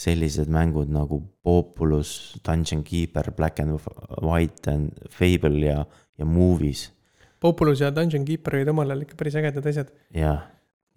sellised 0.00 0.48
mängud 0.48 0.90
nagu 0.92 1.22
Populus, 1.42 2.36
Dungeon 2.44 2.82
Keeper, 2.84 3.32
Black 3.36 3.60
and 3.60 3.80
White 4.20 4.70
and 4.70 5.08
Fable 5.08 5.60
ja, 5.60 5.84
ja 6.18 6.24
Movies. 6.24 6.90
Populus 7.40 7.80
ja 7.80 7.90
Dungeon 7.94 8.24
Keeper 8.28 8.58
olid 8.58 8.68
omal 8.72 8.92
ajal 8.92 9.06
ikka 9.06 9.18
päris 9.20 9.36
ägedad 9.40 9.66
asjad. 9.66 9.92
jah, 10.14 10.42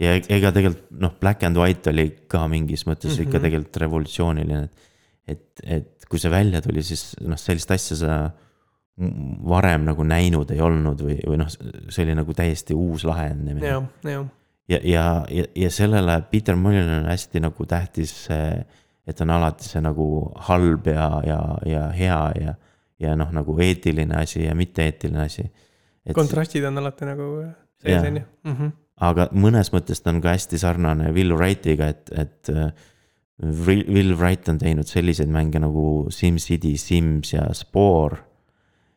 ja 0.02 0.16
ega 0.20 0.52
tegelikult 0.56 0.90
noh, 1.04 1.14
Black 1.20 1.44
and 1.48 1.60
White 1.60 1.92
oli 1.94 2.10
ka 2.28 2.48
mingis 2.52 2.88
mõttes 2.88 3.14
mm 3.14 3.16
-hmm. 3.18 3.28
ikka 3.28 3.38
mhm. 3.38 3.46
tegelikult 3.48 3.82
revolutsiooniline. 3.86 4.70
et, 5.28 5.62
et 5.64 6.06
kui 6.10 6.20
see 6.20 6.32
välja 6.32 6.62
tuli, 6.62 6.84
siis 6.84 7.16
noh, 7.22 7.40
sellist 7.40 7.72
asja 7.72 7.96
sa 7.98 8.16
varem 9.50 9.88
nagu 9.88 10.04
näinud 10.06 10.52
ei 10.54 10.62
olnud 10.62 11.02
või, 11.02 11.18
või 11.26 11.40
noh, 11.42 11.50
see 11.50 12.04
oli 12.06 12.14
nagu 12.18 12.34
täiesti 12.38 12.76
uus 12.78 13.06
lahendamine. 13.10 13.66
jah, 13.66 13.88
jah. 14.06 14.28
ja, 14.70 14.80
ja, 14.84 15.06
ja, 15.30 15.46
ja 15.56 15.70
sellele 15.72 16.22
Peter 16.30 16.56
Mullin 16.56 16.90
on 17.00 17.10
hästi 17.10 17.42
nagu 17.42 17.66
tähtis 17.66 18.14
see, 18.28 18.66
et 19.08 19.22
on 19.22 19.34
alati 19.34 19.66
see 19.66 19.82
nagu 19.82 20.06
halb 20.50 20.88
ja, 20.88 21.10
ja, 21.26 21.40
ja 21.66 21.88
hea 21.96 22.22
ja, 22.42 22.56
ja 23.00 23.16
noh, 23.18 23.34
nagu 23.34 23.58
eetiline 23.60 24.22
asi 24.22 24.46
ja 24.46 24.54
mitte-eetiline 24.56 25.26
asi. 25.26 25.48
Kontrastid 26.12 26.66
on 26.68 26.82
alati 26.82 27.08
nagu 27.08 27.28
sees, 27.80 28.02
on 28.02 28.18
ju. 28.20 28.24
Mhm. 28.44 28.72
aga 29.08 29.30
mõnes 29.32 29.72
mõttes 29.74 30.04
ta 30.04 30.12
on 30.12 30.22
ka 30.22 30.36
hästi 30.36 30.60
sarnane 30.60 31.12
Will 31.16 31.34
Wrightiga, 31.36 31.88
et, 31.94 32.12
et 32.12 32.52
Will 33.44 34.14
Wright 34.16 34.48
on 34.50 34.60
teinud 34.62 34.88
selliseid 34.88 35.32
mänge 35.34 35.60
nagu 35.60 36.08
SimCity, 36.14 36.76
Sims 36.78 37.34
ja 37.34 37.48
Spore. 37.58 38.22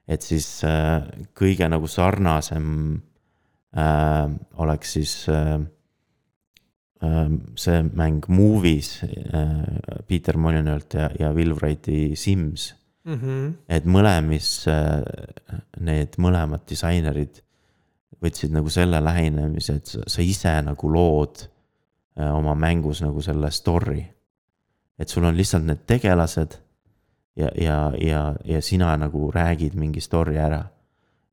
et 0.06 0.22
siis 0.22 0.62
äh, 0.62 1.02
kõige 1.34 1.66
nagu 1.66 1.88
sarnasem 1.90 3.00
äh, 3.74 4.28
oleks 4.62 4.92
siis 4.94 5.14
äh, 5.28 5.56
äh, 7.02 7.32
see 7.58 7.80
mäng 7.90 8.28
Movies 8.28 9.00
äh, 9.02 10.04
Peter 10.06 10.38
Molyneux'lt 10.38 10.94
ja, 10.94 11.10
ja 11.18 11.32
Will 11.34 11.56
Wrighti 11.56 12.14
Sims 12.14 12.74
mm. 13.06 13.18
-hmm. 13.20 13.52
et 13.68 13.86
mõlemis 13.86 14.50
äh, 14.68 15.02
need 15.80 16.18
mõlemad 16.18 16.66
disainerid 16.68 17.42
võtsid 18.22 18.52
nagu 18.52 18.70
selle 18.72 19.00
lähenemise, 19.04 19.74
et 19.74 19.86
sa, 19.86 20.22
ise 20.22 20.52
nagu 20.62 20.90
lood 20.92 21.46
äh, 22.18 22.34
oma 22.34 22.54
mängus 22.54 23.02
nagu 23.04 23.22
selle 23.22 23.50
story 23.50 24.04
et 24.98 25.08
sul 25.08 25.24
on 25.28 25.36
lihtsalt 25.36 25.66
need 25.68 25.84
tegelased 25.88 26.56
ja, 27.36 27.50
ja, 27.60 27.78
ja, 28.00 28.22
ja 28.44 28.62
sina 28.64 28.94
nagu 28.96 29.30
räägid 29.34 29.76
mingi 29.76 30.00
story 30.00 30.38
ära. 30.40 30.64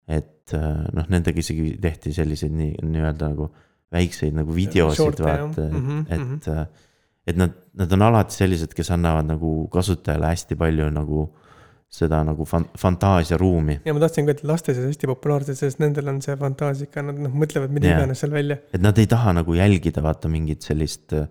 et 0.08 0.52
äh, 0.54 0.84
noh, 0.92 1.06
nendega 1.08 1.40
isegi 1.40 1.78
tehti 1.82 2.12
selliseid 2.14 2.52
nii, 2.52 2.74
nii-öelda 2.84 3.30
nagu 3.32 3.46
väikseid 3.94 4.34
nagu 4.36 4.52
videosid, 4.52 5.22
vaata, 5.24 5.64
et 5.64 5.72
mm, 5.72 5.86
-hmm. 5.88 6.02
et, 6.10 6.20
mhm. 6.20 6.58
äh, 6.60 6.68
et 7.28 7.38
nad, 7.38 7.54
nad 7.74 7.94
on 7.94 8.02
alati 8.02 8.36
sellised, 8.36 8.74
kes 8.74 8.92
annavad 8.92 9.26
nagu 9.26 9.68
kasutajale 9.72 10.34
hästi 10.34 10.56
palju 10.60 10.90
nagu 10.90 11.30
seda 11.94 12.24
nagu 12.26 12.46
fan-, 12.50 12.68
fantaasiaruumi. 12.80 13.80
ja 13.86 13.94
ma 13.94 14.02
tahtsin 14.04 14.28
ka, 14.28 14.36
et 14.38 14.44
laste 14.48 14.74
seas 14.74 14.90
hästi 14.90 15.10
populaarsed, 15.12 15.60
sest 15.60 15.82
nendel 15.84 16.10
on 16.10 16.22
see 16.26 16.36
fantaasika, 16.40 17.06
nad 17.06 17.20
noh, 17.22 17.34
mõtlevad 17.44 17.74
mida 17.76 17.92
iganes 17.94 18.24
seal 18.24 18.34
välja. 18.34 18.60
et 18.74 18.82
nad 18.84 18.98
ei 19.02 19.10
taha 19.10 19.36
nagu 19.40 19.58
jälgida, 19.58 20.04
vaata 20.06 20.32
mingit 20.32 20.66
sellist 20.66 21.14
äh, 21.18 21.28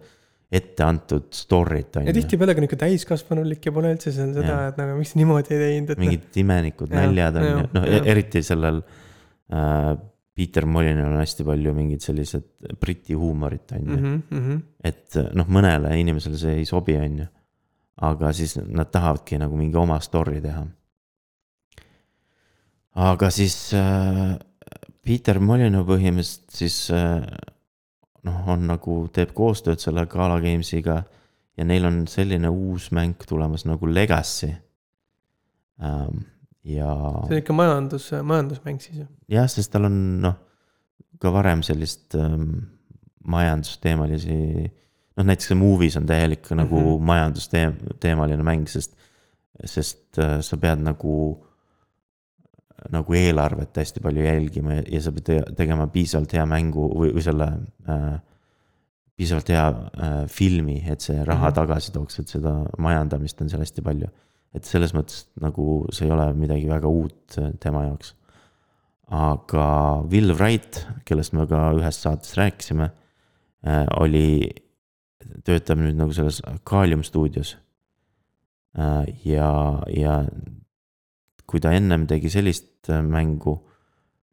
ette 0.53 0.85
antud 0.85 1.33
story't 1.35 1.98
on 1.98 2.07
ju. 2.07 2.12
ja 2.12 2.16
tihtipeale 2.16 2.55
ka 2.55 2.64
nihuke 2.64 2.79
täiskasvanulik 2.81 3.66
ja 3.66 3.75
pole 3.75 3.92
üldse 3.96 4.14
seal 4.14 4.35
seda, 4.37 4.61
et 4.70 4.79
nagu 4.81 4.96
miks 5.01 5.16
niimoodi 5.18 5.57
ei 5.57 5.66
teinud, 5.66 5.92
et. 5.94 6.03
mingid 6.05 6.40
imenikud 6.44 6.92
ja, 6.92 7.03
naljad 7.03 7.40
on 7.40 7.48
ju, 7.48 7.66
noh 7.79 7.90
eriti 8.14 8.44
sellel 8.46 8.83
äh, 9.51 9.92
Peter 10.33 10.64
Molinil 10.64 11.05
on 11.05 11.18
hästi 11.20 11.44
palju 11.44 11.75
mingid 11.77 12.05
sellised 12.05 12.46
briti 12.81 13.16
huumorit 13.18 13.75
on 13.77 13.88
ju 13.88 13.96
mm. 13.98 14.22
-hmm. 14.31 14.61
et 14.85 15.18
noh, 15.37 15.48
mõnele 15.48 15.92
inimesele 16.01 16.38
see 16.40 16.61
ei 16.62 16.68
sobi, 16.68 16.96
on 16.96 17.18
ju. 17.25 17.27
Aga 18.00 18.33
siis 18.33 18.57
nad 18.57 18.90
tahavadki 18.92 19.38
nagu 19.38 19.57
mingi 19.57 19.76
oma 19.76 19.98
story 20.00 20.40
teha. 20.40 20.64
aga 22.94 23.31
siis 23.31 23.57
äh, 23.76 24.38
Peter 25.02 25.40
Molyneux 25.40 25.87
põhimõtteliselt 25.88 26.57
siis 26.57 26.90
äh, 26.94 27.24
noh, 28.26 28.48
on 28.52 28.66
nagu, 28.70 29.07
teeb 29.12 29.33
koostööd 29.37 29.83
selle 29.83 30.07
Gala 30.11 30.38
Games'iga 30.42 31.02
ja 31.59 31.66
neil 31.68 31.87
on 31.88 32.05
selline 32.11 32.50
uus 32.52 32.90
mäng 32.94 33.26
tulemas 33.28 33.66
nagu 33.68 33.88
Legacy 33.88 34.52
ähm,. 35.83 36.24
ja. 36.64 36.92
see 37.26 37.37
on 37.37 37.42
ikka 37.42 37.57
majandus, 37.57 38.12
majandusmäng 38.22 38.81
siis 38.83 39.02
ju? 39.02 39.09
jah, 39.33 39.48
sest 39.50 39.72
tal 39.72 39.88
on 39.90 39.98
noh, 40.22 40.38
ka 41.22 41.33
varem 41.35 41.62
sellist 41.66 42.16
ähm, 42.18 42.64
majandusteemalisi, 43.22 44.70
noh 45.16 45.27
näiteks 45.29 45.48
see 45.53 45.59
Movies 45.59 45.96
on 45.96 46.07
täielik 46.07 46.51
mm 46.51 46.59
-hmm. 46.59 46.62
nagu 46.62 46.98
majandusteemaline 46.98 48.42
mäng, 48.42 48.68
sest, 48.68 48.96
sest 49.64 50.18
äh, 50.18 50.40
sa 50.40 50.57
pead 50.57 50.81
nagu 50.81 51.14
nagu 52.90 53.14
eelarvet 53.14 53.77
hästi 53.79 54.03
palju 54.03 54.25
jälgima 54.25 54.79
ja, 54.79 54.83
ja 54.96 55.01
sa 55.05 55.12
pead 55.14 55.55
tegema 55.59 55.87
piisavalt 55.92 56.33
hea 56.35 56.44
mängu 56.48 56.88
või, 56.90 57.12
või 57.14 57.25
selle 57.25 57.48
äh,. 57.88 58.16
piisavalt 59.16 59.53
hea 59.53 59.66
äh, 59.68 60.16
filmi, 60.33 60.81
et 60.88 61.05
see 61.05 61.18
raha 61.20 61.38
mm 61.38 61.51
-hmm. 61.51 61.55
tagasi 61.55 61.92
tooks, 61.92 62.18
et 62.18 62.29
seda 62.33 62.55
majandamist 62.79 63.40
on 63.40 63.51
seal 63.51 63.62
hästi 63.62 63.83
palju. 63.83 64.09
et 64.55 64.64
selles 64.64 64.92
mõttes 64.94 65.29
nagu 65.40 65.87
see 65.92 66.07
ei 66.07 66.12
ole 66.12 66.33
midagi 66.37 66.68
väga 66.68 66.88
uut 66.88 67.38
äh, 67.38 67.53
tema 67.61 67.85
jaoks. 67.85 68.14
aga 69.07 70.03
Will 70.11 70.35
Wright, 70.35 70.87
kellest 71.05 71.33
me 71.33 71.46
ka 71.46 71.70
ühes 71.72 72.03
saates 72.03 72.35
rääkisime 72.37 72.90
äh,, 73.66 73.87
oli, 74.01 74.51
töötab 75.46 75.80
nüüd 75.82 75.98
nagu 75.98 76.14
selles 76.16 76.40
Kalium 76.68 77.04
stuudios 77.06 77.56
äh,. 78.78 79.06
ja, 79.24 79.82
ja 79.92 80.22
kui 81.46 81.61
ta 81.61 81.74
ennem 81.76 82.06
tegi 82.08 82.30
sellist 82.32 82.90
äh, 82.90 83.02
mängu 83.04 83.58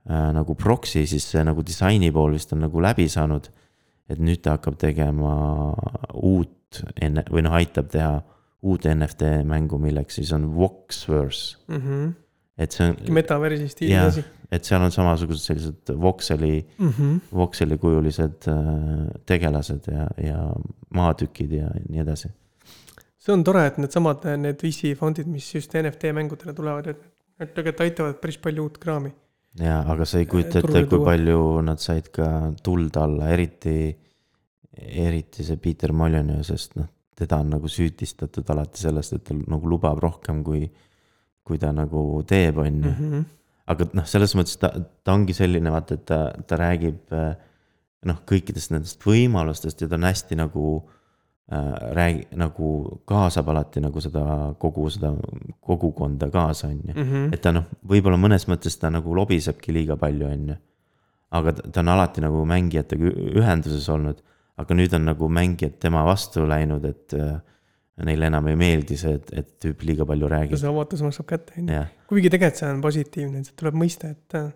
äh, 0.10 0.30
nagu 0.36 0.56
Proxy, 0.56 1.06
siis 1.08 1.28
see 1.32 1.44
nagu 1.46 1.66
disaini 1.66 2.12
pool 2.16 2.38
vist 2.38 2.54
on 2.56 2.64
nagu 2.66 2.82
läbi 2.82 3.10
saanud. 3.10 3.50
et 4.10 4.18
nüüd 4.18 4.42
ta 4.42 4.56
hakkab 4.56 4.80
tegema 4.82 5.34
uut 6.18 6.80
enne 6.98 7.22
või 7.30 7.44
noh, 7.46 7.54
aitab 7.54 7.92
teha 7.94 8.16
uut 8.66 8.88
NFT 8.90 9.44
mängu, 9.46 9.78
milleks 9.78 10.18
siis 10.18 10.32
on 10.34 10.48
Voxverse 10.56 11.60
mm. 11.68 11.78
-hmm. 11.78 12.14
Et 12.60 12.76
see 12.76 12.90
on. 12.92 12.98
metaversi 13.16 13.70
stiili 13.72 13.96
asi. 13.98 14.26
et 14.52 14.68
seal 14.68 14.84
on 14.84 14.92
samasugused 14.92 15.46
sellised 15.46 15.94
voxeli 15.96 16.58
mm, 16.60 16.90
-hmm. 16.90 17.16
voxeli 17.42 17.78
kujulised 17.78 18.50
äh, 18.52 19.08
tegelased 19.26 19.88
ja, 19.92 20.10
ja 20.24 20.44
maatükid 20.96 21.58
ja 21.62 21.72
nii 21.88 22.04
edasi 22.04 22.34
see 23.20 23.36
on 23.36 23.46
tore, 23.46 23.66
et 23.68 23.80
needsamad, 23.82 24.26
need 24.42 24.62
VC 24.64 24.94
fondid, 24.98 25.30
mis 25.30 25.48
just 25.54 25.74
NFT 25.78 26.14
mängudele 26.16 26.54
tulevad, 26.58 26.88
et 26.88 27.02
need 27.40 27.52
tegelikult 27.56 27.86
aitavad 27.86 28.22
päris 28.22 28.40
palju 28.42 28.68
uut 28.68 28.78
kraami. 28.82 29.12
jaa, 29.60 29.82
aga 29.92 30.06
sa 30.08 30.22
ei 30.22 30.28
kujuta 30.30 30.62
ette, 30.62 30.86
kui 30.90 31.02
palju 31.06 31.40
nad 31.66 31.82
said 31.82 32.12
ka 32.16 32.28
tuld 32.64 32.98
alla, 33.02 33.32
eriti, 33.34 33.92
eriti 34.78 35.46
see 35.46 35.60
Peter 35.62 35.94
Molyneux, 35.94 36.48
sest 36.48 36.78
noh, 36.80 36.88
teda 37.20 37.42
on 37.44 37.50
nagu 37.58 37.70
süüdistatud 37.70 38.48
alati 38.54 38.86
sellest, 38.86 39.18
et 39.18 39.26
ta 39.28 39.36
nagu 39.36 39.70
lubab 39.70 40.00
rohkem, 40.04 40.44
kui, 40.46 40.64
kui 41.50 41.58
ta 41.62 41.72
nagu 41.76 42.22
teeb, 42.30 42.58
on 42.62 42.80
ju. 42.84 42.94
Mhm. 42.94 43.26
aga 43.70 43.86
noh, 43.94 44.06
selles 44.10 44.32
mõttes 44.38 44.58
ta, 44.62 44.72
ta 45.04 45.14
ongi 45.14 45.34
selline, 45.38 45.70
vaata, 45.74 45.98
et 46.00 46.06
ta, 46.10 46.20
ta 46.48 46.58
räägib 46.58 47.12
noh, 48.10 48.22
kõikidest 48.26 48.72
nendest 48.74 49.04
võimalustest 49.06 49.84
ja 49.84 49.90
ta 49.92 49.98
on 50.00 50.08
hästi 50.08 50.38
nagu 50.40 50.64
äh, 51.52 51.76
räägi- 51.98 52.38
nagu 52.38 52.70
kaasab 53.10 53.50
alati 53.54 53.82
nagu 53.84 54.02
seda 54.02 54.24
kogu 54.62 54.88
seda 54.94 55.12
kogukonda 55.66 56.30
kaasa, 56.34 56.68
on 56.72 56.82
ju. 56.88 56.94
Mhm. 56.96 57.34
et 57.34 57.42
ta 57.42 57.52
noh, 57.52 57.66
võib-olla 57.86 58.18
mõnes 58.22 58.48
mõttes 58.50 58.80
ta 58.80 58.90
nagu 58.90 59.14
lobisebki 59.16 59.74
liiga 59.74 59.98
palju, 59.98 60.26
on 60.32 60.48
ju. 60.54 60.58
aga 61.32 61.54
ta, 61.54 61.70
ta 61.70 61.80
on 61.84 61.88
alati 61.94 62.22
nagu 62.26 62.42
mängijatega 62.46 63.12
ühenduses 63.38 63.86
olnud, 63.90 64.22
aga 64.58 64.76
nüüd 64.76 64.94
on 64.98 65.06
nagu 65.06 65.28
mängijad 65.30 65.78
tema 65.80 66.02
vastu 66.06 66.42
läinud, 66.50 66.86
et 66.86 67.14
äh, 67.14 67.38
neile 68.08 68.30
enam 68.30 68.48
ei 68.52 68.58
meeldi 68.60 68.98
see, 69.00 69.18
et, 69.20 69.32
et 69.42 69.52
tüüp 69.64 69.84
liiga 69.88 70.08
palju 70.10 70.30
räägib, 70.32 70.60
see 70.60 70.72
avatus 70.72 71.04
maksab 71.06 71.28
kätte, 71.30 71.56
on 71.62 71.72
ju. 71.74 71.84
kuigi 72.12 72.32
tegelikult 72.34 72.62
see 72.62 72.72
on 72.74 72.82
positiivne, 72.84 73.44
et 73.44 73.56
tuleb 73.60 73.80
mõista, 73.80 74.12
et 74.14 74.38
äh, 74.40 74.50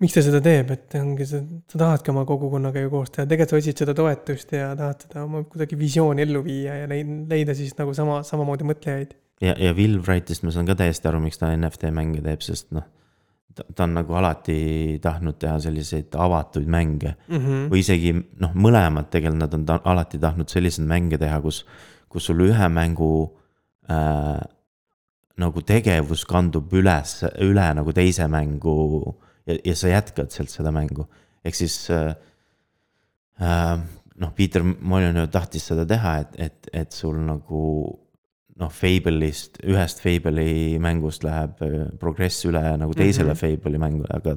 miks 0.00 0.16
ta 0.16 0.24
seda 0.24 0.40
teeb, 0.44 0.70
et 0.76 0.96
ongi 1.00 1.26
see, 1.28 1.42
sa 1.70 1.82
tahadki 1.84 2.12
oma 2.12 2.24
kogukonnaga 2.28 2.84
ju 2.84 2.92
koos 2.92 3.12
teha, 3.14 3.26
tegelikult 3.30 3.54
sa 3.54 3.60
otsid 3.60 3.82
seda 3.84 3.96
toetust 3.96 4.54
ja 4.56 4.70
tahad 4.78 5.04
seda 5.06 5.24
oma 5.26 5.42
kuidagi 5.48 5.78
visiooni 5.80 6.24
ellu 6.24 6.44
viia 6.46 6.78
ja 6.82 6.88
leida, 6.90 7.18
leida 7.34 7.56
siis 7.58 7.76
nagu 7.78 7.96
sama, 7.96 8.20
samamoodi 8.26 8.68
mõtlejaid. 8.70 9.18
ja, 9.44 9.56
ja 9.56 9.74
Will 9.76 10.00
Wrightist 10.00 10.46
ma 10.46 10.54
saan 10.54 10.68
ka 10.70 10.78
täiesti 10.80 11.10
aru, 11.10 11.20
miks 11.24 11.40
ta 11.40 11.52
NFT 11.52 11.92
mänge 11.96 12.24
teeb, 12.24 12.44
sest 12.46 12.70
noh, 12.76 12.86
ta, 13.54 13.84
on 13.84 13.94
nagu 13.98 14.14
alati 14.14 14.98
tahtnud 15.02 15.38
teha 15.40 15.58
selliseid 15.60 16.14
avatud 16.14 16.66
mänge 16.66 17.16
Mm 17.28 17.36
-hmm. 17.36 17.68
või 17.70 17.82
isegi 17.84 18.12
noh, 18.14 18.54
mõlemad 18.54 19.10
tegelikult 19.10 19.40
nad 19.40 19.54
on 19.54 19.66
ta, 19.66 19.80
alati 19.84 20.18
tahtnud 20.18 20.48
selliseid 20.48 20.86
mänge 20.86 21.18
teha, 21.18 21.40
kus, 21.40 21.64
kus 22.08 22.24
sul 22.26 22.40
ühe 22.40 22.68
mängu 22.68 23.30
äh, 23.90 24.40
nagu 25.36 25.62
tegevus 25.62 26.24
kandub 26.24 26.72
üles, 26.72 27.24
üle 27.40 27.74
nagu 27.74 27.92
teise 27.92 28.28
mängu 28.28 29.16
ja, 29.46 29.56
ja 29.64 29.74
sa 29.74 29.88
jätkad 29.88 30.30
sealt 30.30 30.50
seda 30.50 30.70
mängu. 30.70 31.06
ehk 31.44 31.54
siis 31.54 31.90
äh, 31.90 32.14
äh, 33.40 33.78
noh, 34.20 34.32
Peter 34.36 34.62
Molyneux 34.62 35.30
tahtis 35.32 35.66
seda 35.66 35.86
teha, 35.86 36.18
et, 36.18 36.36
et, 36.38 36.70
et 36.72 36.92
sul 36.92 37.16
nagu 37.24 37.60
noh, 38.60 38.72
Fable'ist, 38.72 39.60
ühest 39.64 40.02
Fable'i 40.04 40.78
mängust 40.82 41.24
läheb 41.26 41.62
äh, 41.64 41.86
progress 42.00 42.44
üle 42.48 42.62
nagu 42.80 42.96
teisele 42.96 43.32
mm. 43.32 43.38
-hmm. 43.38 43.62
Fable'i 43.62 43.80
mängule, 43.82 44.10
aga 44.14 44.36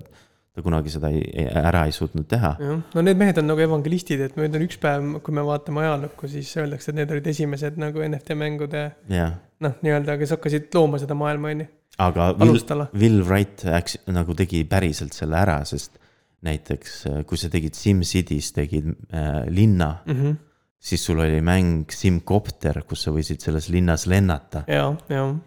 ta 0.53 0.62
kunagi 0.62 0.91
seda 0.93 1.09
ei, 1.09 1.23
ei- 1.43 1.49
ära 1.49 1.86
ei 1.89 1.93
suutnud 1.95 2.27
teha. 2.29 2.55
jah, 2.62 2.81
no 2.93 3.05
need 3.05 3.17
mehed 3.17 3.39
on 3.41 3.49
nagu 3.49 3.63
evangelistid, 3.65 4.21
et 4.21 4.36
mööda 4.38 4.59
on 4.59 4.67
üks 4.67 4.77
päev, 4.81 5.07
kui 5.25 5.33
me 5.33 5.45
vaatame 5.45 5.81
ajalukku, 5.81 6.29
siis 6.29 6.51
öeldakse, 6.62 6.91
et 6.91 6.99
need 7.01 7.13
olid 7.15 7.29
esimesed 7.33 7.79
nagu 7.81 8.03
NFT 8.05 8.38
mängude 8.38 8.83
jah, 9.09 9.39
noh, 9.65 9.73
nii-öelda, 9.81 10.17
kes 10.21 10.36
hakkasid 10.38 10.69
looma 10.77 11.01
seda 11.01 11.17
maailma, 11.17 11.55
on 11.55 11.65
ju, 11.65 11.69
aga 12.05 12.29
Will, 12.38 12.53
alustala. 12.53 12.88
Will 12.93 13.21
Wright 13.25 13.65
läks 13.65 13.97
nagu 14.13 14.38
tegi 14.38 14.63
päriselt 14.69 15.17
selle 15.17 15.41
ära, 15.41 15.59
sest 15.65 15.97
näiteks 16.43 16.95
äh, 17.09 17.19
kui 17.27 17.39
sa 17.39 17.49
tegid 17.51 17.77
SimCity's 17.77 18.51
tegid 18.55 18.93
äh, 19.13 19.43
linna 19.49 19.95
mm. 20.05 20.13
-hmm. 20.13 20.36
Siis 20.84 21.06
sul 21.06 21.22
oli 21.24 21.39
mäng 21.41 21.91
Simcopter, 21.91 22.82
kus 22.88 23.06
sa 23.06 23.13
võisid 23.15 23.43
selles 23.43 23.69
linnas 23.72 24.06
lennata. 24.12 24.63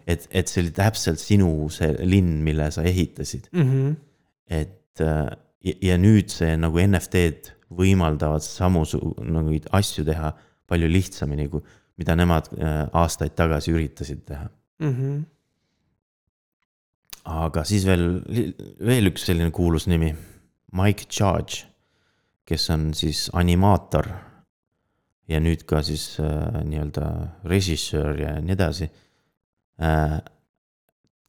et, 0.07 0.25
et 0.31 0.49
see 0.49 0.63
oli 0.63 0.73
täpselt 0.75 1.21
sinu 1.21 1.51
see 1.73 1.93
linn, 2.09 2.41
mille 2.45 2.71
sa 2.73 2.85
ehitasid, 2.87 3.49
mm. 3.53 3.69
-hmm. 3.69 3.95
et 4.49 5.01
äh, 5.05 5.29
ja, 5.63 5.73
ja 5.91 5.97
nüüd 6.01 6.33
see 6.33 6.57
nagu 6.57 6.81
NFT-d 6.81 7.53
võimaldavad 7.77 8.41
samu 8.41 8.83
nagu 9.27 9.57
asju 9.77 10.05
teha 10.07 10.33
palju 10.67 10.89
lihtsamini, 10.89 11.49
kui, 11.51 11.61
mida 11.99 12.15
nemad 12.15 12.49
äh, 12.57 12.87
aastaid 12.93 13.35
tagasi 13.37 13.73
üritasid 13.75 14.25
teha. 14.25 14.49
Mm 14.79 14.93
-hmm. 14.93 15.25
aga 17.25 17.63
siis 17.63 17.85
veel, 17.85 18.23
veel 18.85 19.11
üks 19.11 19.25
selline 19.25 19.51
kuulus 19.51 19.87
nimi, 19.87 20.15
Mike 20.71 21.05
Charge, 21.09 21.65
kes 22.45 22.69
on 22.69 22.93
siis 22.93 23.29
animaator 23.33 24.07
ja 25.27 25.39
nüüd 25.43 25.65
ka 25.67 25.81
siis 25.85 26.17
äh, 26.23 26.61
nii-öelda 26.67 27.07
režissöör 27.47 28.21
ja 28.23 28.33
nii 28.41 28.55
edasi 28.55 28.89
äh,. 29.83 30.19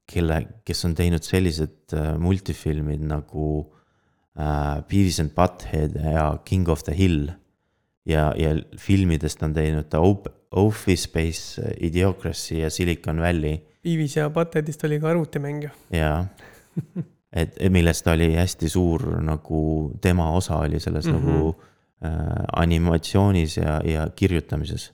kelle, 0.09 0.39
kes 0.65 0.87
on 0.89 0.95
teinud 0.97 1.27
sellised 1.27 1.93
äh, 1.93 2.15
multifilmid 2.17 3.03
nagu 3.05 3.49
äh, 4.39 4.81
Beavis 4.89 5.21
and 5.21 5.35
Butthead 5.37 5.99
ja 6.01 6.31
King 6.45 6.69
of 6.69 6.85
the 6.87 6.95
Hill. 6.97 7.31
ja, 8.07 8.33
ja 8.37 8.55
filmidest 8.79 9.43
on 9.43 9.55
teinud 9.55 9.91
ta 9.91 10.01
Office 10.51 11.03
Space, 11.03 11.61
Idiocracy 11.81 12.63
ja 12.63 12.71
Silicon 12.71 13.21
Valley 13.21 13.59
Beavis 13.85 14.17
ja 14.17 14.31
Buttheadist 14.31 14.85
oli 14.85 15.01
ka 15.01 15.11
arvutimäng 15.11 15.63
ju. 15.63 15.71
jaa, 15.93 16.27
et 17.43 17.59
millest 17.71 18.07
ta 18.07 18.15
oli 18.15 18.31
hästi 18.37 18.71
suur 18.71 19.11
nagu, 19.21 19.93
tema 20.01 20.31
osa 20.33 20.63
oli 20.63 20.81
selles 20.81 21.07
mm. 21.07 21.15
-hmm. 21.15 21.27
nagu 21.27 21.49
äh, 21.49 21.78
animatsioonis 22.01 23.57
ja, 23.57 23.81
ja 23.85 24.05
kirjutamises. 24.15 24.93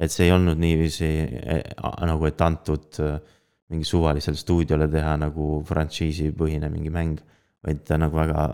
et 0.00 0.12
see 0.12 0.26
ei 0.26 0.32
olnud 0.32 0.56
niiviisi 0.56 1.08
a- 1.76 2.06
nagu, 2.08 2.24
et 2.24 2.40
antud 2.40 3.00
äh, 3.04 3.18
mingi 3.68 3.84
suvalisele 3.84 4.36
stuudiole 4.38 4.88
teha 4.88 5.16
nagu 5.20 5.60
frantsiisi 5.68 6.30
põhine 6.36 6.70
mingi 6.72 6.92
mäng, 6.92 7.20
vaid 7.64 7.84
ta 7.84 7.98
nagu 8.00 8.16
väga, 8.16 8.48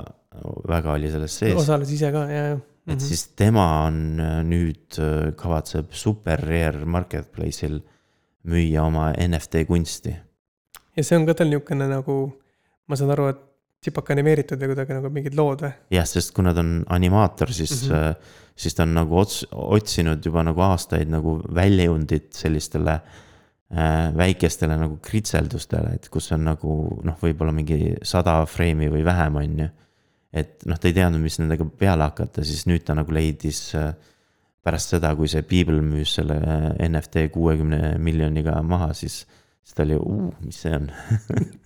väga 0.68 0.94
oli 0.98 1.11
selles 1.12 1.38
sees. 1.38 1.54
osales 1.61 1.92
ise 1.94 2.11
ka 2.14 2.24
ja, 2.30 2.44
ja. 2.52 2.61
et 2.90 3.04
siis 3.04 3.28
tema 3.38 3.66
on 3.87 4.00
äh, 4.18 4.37
nüüd, 4.46 4.98
äh, 4.98 5.30
kavatseb 5.38 5.94
Super 5.94 6.42
Rare 6.42 6.85
Marketplace'il 6.85 7.78
müüa 8.50 8.88
oma 8.88 9.12
NFT 9.14 9.66
kunsti. 9.70 10.16
ja 10.96 11.07
see 11.07 11.18
on 11.20 11.28
ka 11.30 11.38
tal 11.38 11.52
niisugune 11.52 11.87
nagu, 11.90 12.18
ma 12.90 12.98
saan 12.98 13.14
aru, 13.14 13.30
et 13.30 13.44
tsipake 13.85 14.14
animeeritud 14.16 14.61
või 14.61 14.73
kuidagi 14.73 14.97
nagu 14.97 15.11
mingid 15.12 15.37
lood 15.37 15.66
või? 15.66 15.75
jah, 15.92 16.09
sest 16.09 16.33
kuna 16.37 16.55
ta 16.57 16.64
on 16.64 16.79
animaator, 16.97 17.53
siis 17.53 17.75
mm. 17.85 17.92
-hmm. 17.92 18.33
siis 18.64 18.79
ta 18.79 18.87
on 18.87 18.97
nagu 18.97 19.20
ots-, 19.20 19.44
otsinud 19.53 20.25
juba 20.25 20.44
nagu 20.47 20.64
aastaid 20.64 21.12
nagu 21.12 21.37
väljundit 21.55 22.33
sellistele 22.38 22.97
äh, 22.97 24.09
väikestele 24.16 24.79
nagu 24.81 24.99
kritseldustele, 25.05 25.94
et 25.99 26.09
kus 26.09 26.33
on 26.33 26.47
nagu 26.49 26.79
noh, 27.05 27.20
võib-olla 27.20 27.53
mingi 27.53 27.97
sada 28.03 28.40
freimi 28.49 28.88
või 28.92 29.05
vähem, 29.05 29.37
on 29.42 29.61
ju. 29.64 29.70
et 30.33 30.64
noh, 30.66 30.81
ta 30.81 30.88
ei 30.88 30.97
teadnud, 30.97 31.23
mis 31.23 31.38
nendega 31.38 31.66
peale 31.79 32.09
hakata, 32.09 32.44
siis 32.44 32.66
nüüd 32.70 32.85
ta 32.87 32.97
nagu 32.97 33.12
leidis 33.12 33.66
äh, 33.79 33.92
pärast 34.64 34.94
seda, 34.97 35.12
kui 35.14 35.29
see 35.29 35.44
People 35.44 35.83
müüs 35.85 36.16
selle 36.18 36.40
äh, 36.40 36.68
NFT 36.88 37.29
kuuekümne 37.35 37.97
miljoniga 38.03 38.57
maha, 38.64 38.92
siis, 38.97 39.25
siis 39.64 39.77
ta 39.77 39.85
oli, 39.87 39.96
mis 40.44 40.61
see 40.61 40.74
on 40.77 40.90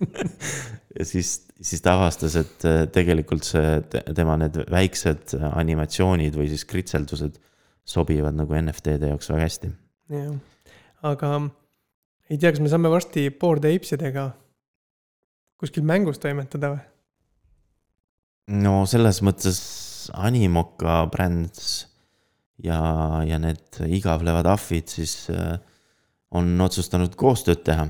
ja 0.97 1.05
siis, 1.07 1.33
siis 1.61 1.83
ta 1.83 1.97
avastas, 1.97 2.37
et 2.39 2.67
äh, 2.67 2.81
tegelikult 2.95 3.47
see, 3.47 3.79
te- 3.91 4.03
tema 4.15 4.37
need 4.39 4.61
väiksed 4.71 5.35
animatsioonid 5.51 6.37
või 6.39 6.49
siis 6.51 6.65
kritseldused 6.69 7.39
sobivad 7.89 8.37
nagu 8.37 8.55
NFT-de 8.59 9.11
jaoks 9.13 9.31
väga 9.33 9.47
hästi. 9.47 9.71
jah, 10.15 10.35
aga 11.11 11.33
ei 12.29 12.37
tea, 12.37 12.53
kas 12.53 12.61
me 12.63 12.71
saame 12.71 12.91
varsti 12.93 13.27
Bored 13.33 13.65
Apesidega 13.67 14.29
kuskil 15.59 15.83
mängus 15.87 16.21
toimetada 16.23 16.73
või? 16.75 16.83
no 18.63 18.81
selles 18.89 19.21
mõttes 19.25 19.59
Animoca 20.15 21.03
Brands 21.11 21.89
ja, 22.63 22.79
ja 23.27 23.39
need 23.41 23.81
igavlevad 23.87 24.47
ahvid 24.49 24.89
siis 24.91 25.27
äh, 25.33 25.59
on 26.31 26.61
otsustanud 26.61 27.15
koostööd 27.19 27.63
teha. 27.65 27.87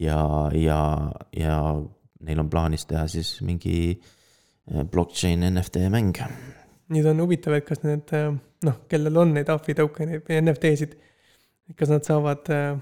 ja, 0.00 0.18
ja, 0.52 0.80
ja 1.36 1.56
neil 2.26 2.42
on 2.42 2.50
plaanis 2.52 2.86
teha 2.88 3.06
siis 3.10 3.36
mingi 3.46 3.76
äh, 3.96 4.84
blockchain 4.84 5.44
NFT 5.50 5.86
mäng. 5.92 6.12
nüüd 6.92 7.08
on 7.10 7.22
huvitav, 7.24 7.56
et 7.56 7.66
kas 7.66 7.82
need 7.84 8.12
äh, 8.16 8.30
noh, 8.66 8.80
kellel 8.90 9.22
on 9.22 9.34
neid 9.36 9.50
ahvi 9.52 9.74
token'eid 9.78 10.26
või 10.26 10.40
NFT-sid, 10.42 10.96
kas 11.78 11.92
nad 11.92 12.06
saavad 12.06 12.50
äh, 12.54 12.74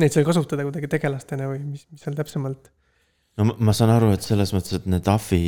neid 0.00 0.14
seal 0.14 0.26
kasutada 0.28 0.66
kuidagi 0.66 0.90
tegelastena 0.92 1.48
või 1.50 1.62
mis, 1.72 1.86
mis 1.90 2.04
seal 2.04 2.18
täpsemalt? 2.18 2.70
no 3.36 3.48
ma- 3.52 3.74
saan 3.76 3.92
aru, 3.96 4.12
et 4.16 4.24
selles 4.24 4.52
mõttes, 4.56 4.78
et 4.78 4.86
need 4.90 5.08
ahvi, 5.12 5.42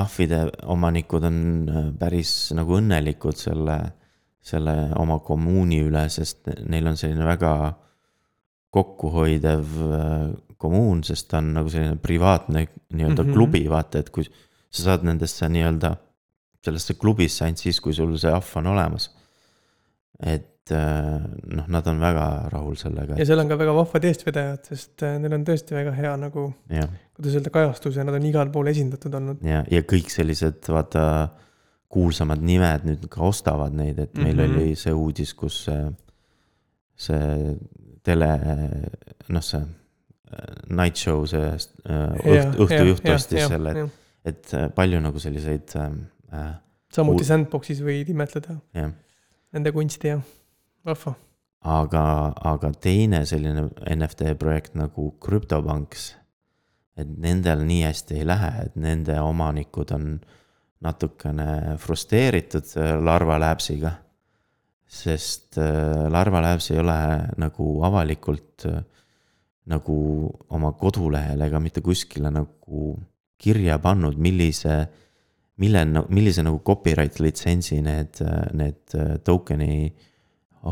ahvide 0.00 0.46
omanikud 0.70 1.26
on 1.28 1.38
päris 1.98 2.54
nagu 2.56 2.80
õnnelikud 2.80 3.38
selle, 3.38 3.78
selle 4.44 4.74
oma 5.00 5.18
kommuuni 5.24 5.80
üle, 5.86 6.04
sest 6.12 6.50
neil 6.68 6.90
on 6.90 6.98
selline 7.00 7.24
väga 7.26 7.54
kokkuhoidev 8.74 9.76
äh, 9.86 10.32
kommuun, 10.60 11.02
sest 11.06 11.28
ta 11.30 11.40
on 11.40 11.52
nagu 11.58 11.70
selline 11.72 11.98
privaatne 12.02 12.64
nii-öelda 12.64 13.22
mm. 13.22 13.28
-hmm. 13.28 13.36
klubi, 13.36 13.62
vaata, 13.70 14.02
et 14.02 14.10
kui 14.14 14.26
sa 14.26 14.88
saad 14.88 15.06
nendesse 15.06 15.48
nii-öelda, 15.48 15.94
sellesse 16.64 16.96
klubisse 17.00 17.44
ainult 17.44 17.62
siis, 17.62 17.80
kui 17.84 17.94
sul 17.96 18.16
see 18.20 18.32
ahv 18.32 18.56
on 18.60 18.72
olemas. 18.72 19.10
et 20.22 20.70
äh, 20.72 21.22
noh, 21.56 21.66
nad 21.68 21.86
on 21.90 21.98
väga 22.00 22.26
rahul 22.52 22.76
sellega, 22.80 23.16
ja 23.18 23.26
seal 23.26 23.42
on 23.42 23.48
ka 23.50 23.58
väga 23.60 23.72
vahvad 23.76 24.04
eestvedajad, 24.08 24.68
sest 24.70 25.02
äh, 25.02 25.16
neil 25.20 25.34
on 25.36 25.44
tõesti 25.44 25.74
väga 25.76 25.92
hea 25.96 26.12
nagu, 26.20 26.44
kuidas 27.16 27.34
öelda, 27.38 27.50
kajastus 27.52 27.98
ja 27.98 28.04
nad 28.06 28.16
on 28.16 28.28
igal 28.28 28.52
pool 28.54 28.70
esindatud 28.72 29.14
olnud. 29.20 29.42
ja, 29.44 29.64
ja 29.70 29.82
kõik 29.82 30.12
sellised, 30.14 30.62
vaata, 30.70 31.04
kuulsamad 31.94 32.42
nimed 32.42 32.88
nüüd 32.88 33.06
ka 33.12 33.22
ostavad 33.28 33.74
neid, 33.76 34.00
et 34.02 34.18
meil 34.18 34.34
mm. 34.34 34.42
-hmm. 34.42 34.58
oli 34.58 34.74
see 34.78 34.94
uudis, 34.94 35.34
kus 35.38 35.62
see, 35.68 35.84
see 37.06 37.54
tele, 38.04 38.30
noh, 39.28 39.44
see 39.44 39.62
äh, 39.62 40.54
night 40.68 41.00
show, 41.00 41.24
see 41.30 41.44
äh, 41.44 41.56
õht, 42.24 42.58
õhtujuht 42.66 43.08
ostis 43.14 43.48
selle, 43.52 43.88
et 44.24 44.54
äh, 44.54 44.68
palju 44.74 45.00
nagu 45.04 45.22
selliseid 45.22 45.76
äh, 45.80 46.52
samuti 46.94 47.26
Sandboxis 47.26 47.82
võid 47.84 48.10
imetleda. 48.12 48.58
nende 49.54 49.72
kunsti 49.74 50.12
jah, 50.12 50.22
vahva. 50.86 51.14
aga, 51.60 52.04
aga 52.54 52.72
teine 52.80 53.24
selline 53.26 53.68
NFT 53.96 54.34
projekt 54.38 54.76
nagu 54.78 55.12
CryptoPunks, 55.24 56.12
et 57.00 57.10
nendel 57.10 57.64
nii 57.66 57.82
hästi 57.88 58.20
ei 58.20 58.28
lähe, 58.28 58.52
et 58.68 58.76
nende 58.78 59.18
omanikud 59.22 59.94
on 59.96 60.08
natukene 60.84 61.76
frustreeritud 61.80 62.74
äh, 62.76 62.96
Larva 63.00 63.38
Labsiga. 63.40 63.92
sest 64.94 65.56
äh, 65.58 66.08
Larva 66.12 66.42
Labs 66.44 66.70
ei 66.70 66.78
ole 66.78 66.96
nagu 67.40 67.68
avalikult 67.86 68.66
äh, 68.68 68.82
nagu 69.72 69.96
oma 70.52 70.74
kodulehel 70.76 71.40
ega 71.46 71.58
mitte 71.60 71.80
kuskile 71.80 72.30
nagu 72.30 72.90
kirja 73.40 73.78
pannud, 73.80 74.18
millise, 74.20 74.84
mille, 75.60 75.84
millise 76.12 76.44
nagu 76.44 76.60
copyright 76.64 77.18
litsentsi 77.20 77.80
need, 77.82 78.20
need 78.56 78.94
token'i 79.24 79.88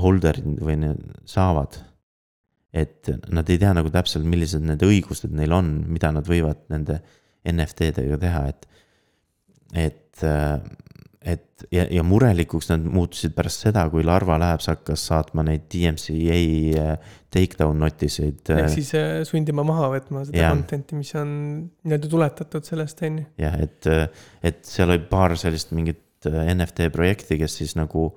holder'id 0.03 0.61
või 0.61 0.77
need 0.85 1.01
saavad. 1.29 1.81
et 2.73 3.09
nad 3.29 3.49
ei 3.53 3.59
tea 3.61 3.73
nagu 3.77 3.91
täpselt, 3.93 4.25
millised 4.25 4.63
need 4.65 4.81
õigused 4.85 5.33
neil 5.37 5.53
on, 5.53 5.73
mida 5.93 6.13
nad 6.13 6.29
võivad 6.29 6.63
nende 6.73 7.01
NFT-dega 7.49 8.17
teha, 8.21 8.45
et 8.49 8.69
et, 9.73 10.02
et 11.23 11.65
ja, 11.71 11.85
ja 11.91 12.03
murelikuks 12.07 12.69
nad 12.71 12.85
muutusid 12.91 13.35
pärast 13.37 13.67
seda, 13.67 13.85
kui 13.93 14.05
Larva 14.07 14.39
Labs 14.41 14.69
hakkas 14.71 15.05
saatma 15.11 15.45
neid 15.47 15.69
DMCA 15.73 16.39
äh, 16.83 17.13
takedown 17.33 17.79
notice'id. 17.83 18.43
ehk 18.51 18.67
äh, 18.67 18.73
siis 18.75 18.93
äh, 18.99 19.23
sundima 19.29 19.65
maha 19.67 19.91
võtma 19.95 20.25
seda 20.27 20.41
yeah. 20.41 20.55
content'i, 20.55 20.99
mis 20.99 21.13
on 21.19 21.31
nii-öelda 21.87 22.11
tuletatud 22.13 22.67
sellest, 22.67 23.05
on 23.07 23.23
ju. 23.23 23.29
jah, 23.45 23.59
et, 23.63 23.91
et 24.43 24.63
seal 24.69 24.93
oli 24.95 25.05
paar 25.11 25.37
sellist 25.41 25.75
mingit 25.77 26.03
NFT 26.27 26.91
projekti, 26.95 27.39
kes 27.41 27.61
siis 27.63 27.77
nagu 27.79 28.13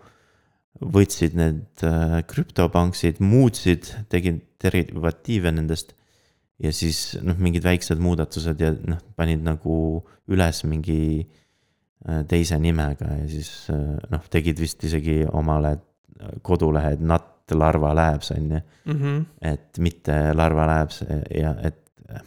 võtsid 0.75 1.37
need 1.39 1.85
krüptopanksid, 2.29 3.21
muutsid, 3.23 3.87
tegid 4.11 4.43
derivatiive 4.61 5.53
nendest 5.55 5.95
ja 6.61 6.71
siis 6.75 7.15
noh, 7.23 7.37
mingid 7.41 7.63
väiksed 7.65 8.01
muudatused 8.03 8.61
ja 8.61 8.73
noh, 8.75 8.99
panid 9.17 9.41
nagu 9.45 9.77
üles 10.31 10.61
mingi 10.67 10.99
äh, 11.23 11.41
Äh, 11.44 11.44
teise 12.29 12.57
nimega 12.61 13.07
ja 13.21 13.29
siis 13.29 13.51
äh, 13.73 13.95
noh, 14.11 14.25
tegid 14.31 14.59
vist 14.61 14.83
isegi 14.85 15.23
omale 15.25 15.75
kodulehe 16.45 16.95
Not 16.99 17.53
Larva 17.53 17.93
Labs 17.95 18.31
on 18.31 18.51
ju 18.51 18.59
mm. 18.59 18.93
-hmm. 19.01 19.25
et 19.41 19.79
mitte 19.79 20.33
Larva 20.33 20.67
Labs 20.67 21.03
ja 21.41 21.55
et. 21.61 21.81
Äh, 22.09 22.21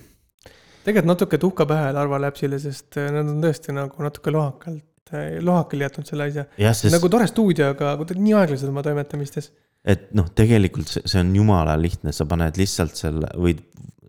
tegelikult 0.84 1.06
natuke 1.06 1.38
tuhka 1.38 1.66
pähe 1.66 1.92
Larva 1.92 2.20
Labsile, 2.20 2.58
sest 2.58 2.96
nad 2.96 3.26
on 3.26 3.40
tõesti 3.42 3.72
nagu 3.72 4.02
natuke 4.02 4.30
lohakalt, 4.30 5.14
lohakil 5.40 5.80
jätnud 5.80 6.06
selle 6.06 6.28
asja. 6.28 6.44
Sest... 6.58 6.92
nagu 6.92 7.08
tore 7.08 7.26
stuudio, 7.26 7.70
aga 7.70 7.96
nii 8.14 8.34
aeglased 8.34 8.68
oma 8.68 8.82
toimetamistes. 8.82 9.52
et 9.84 10.10
noh, 10.14 10.30
tegelikult 10.34 10.88
see, 10.88 11.02
see 11.06 11.20
on 11.20 11.34
jumala 11.36 11.78
lihtne, 11.80 12.12
sa 12.12 12.26
paned 12.26 12.56
lihtsalt 12.56 12.96
selle 12.96 13.30
või 13.36 13.54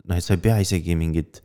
noh, 0.10 0.18
et 0.18 0.24
sa 0.24 0.34
ei 0.34 0.44
pea 0.44 0.58
isegi 0.66 0.96
mingit 0.96 1.44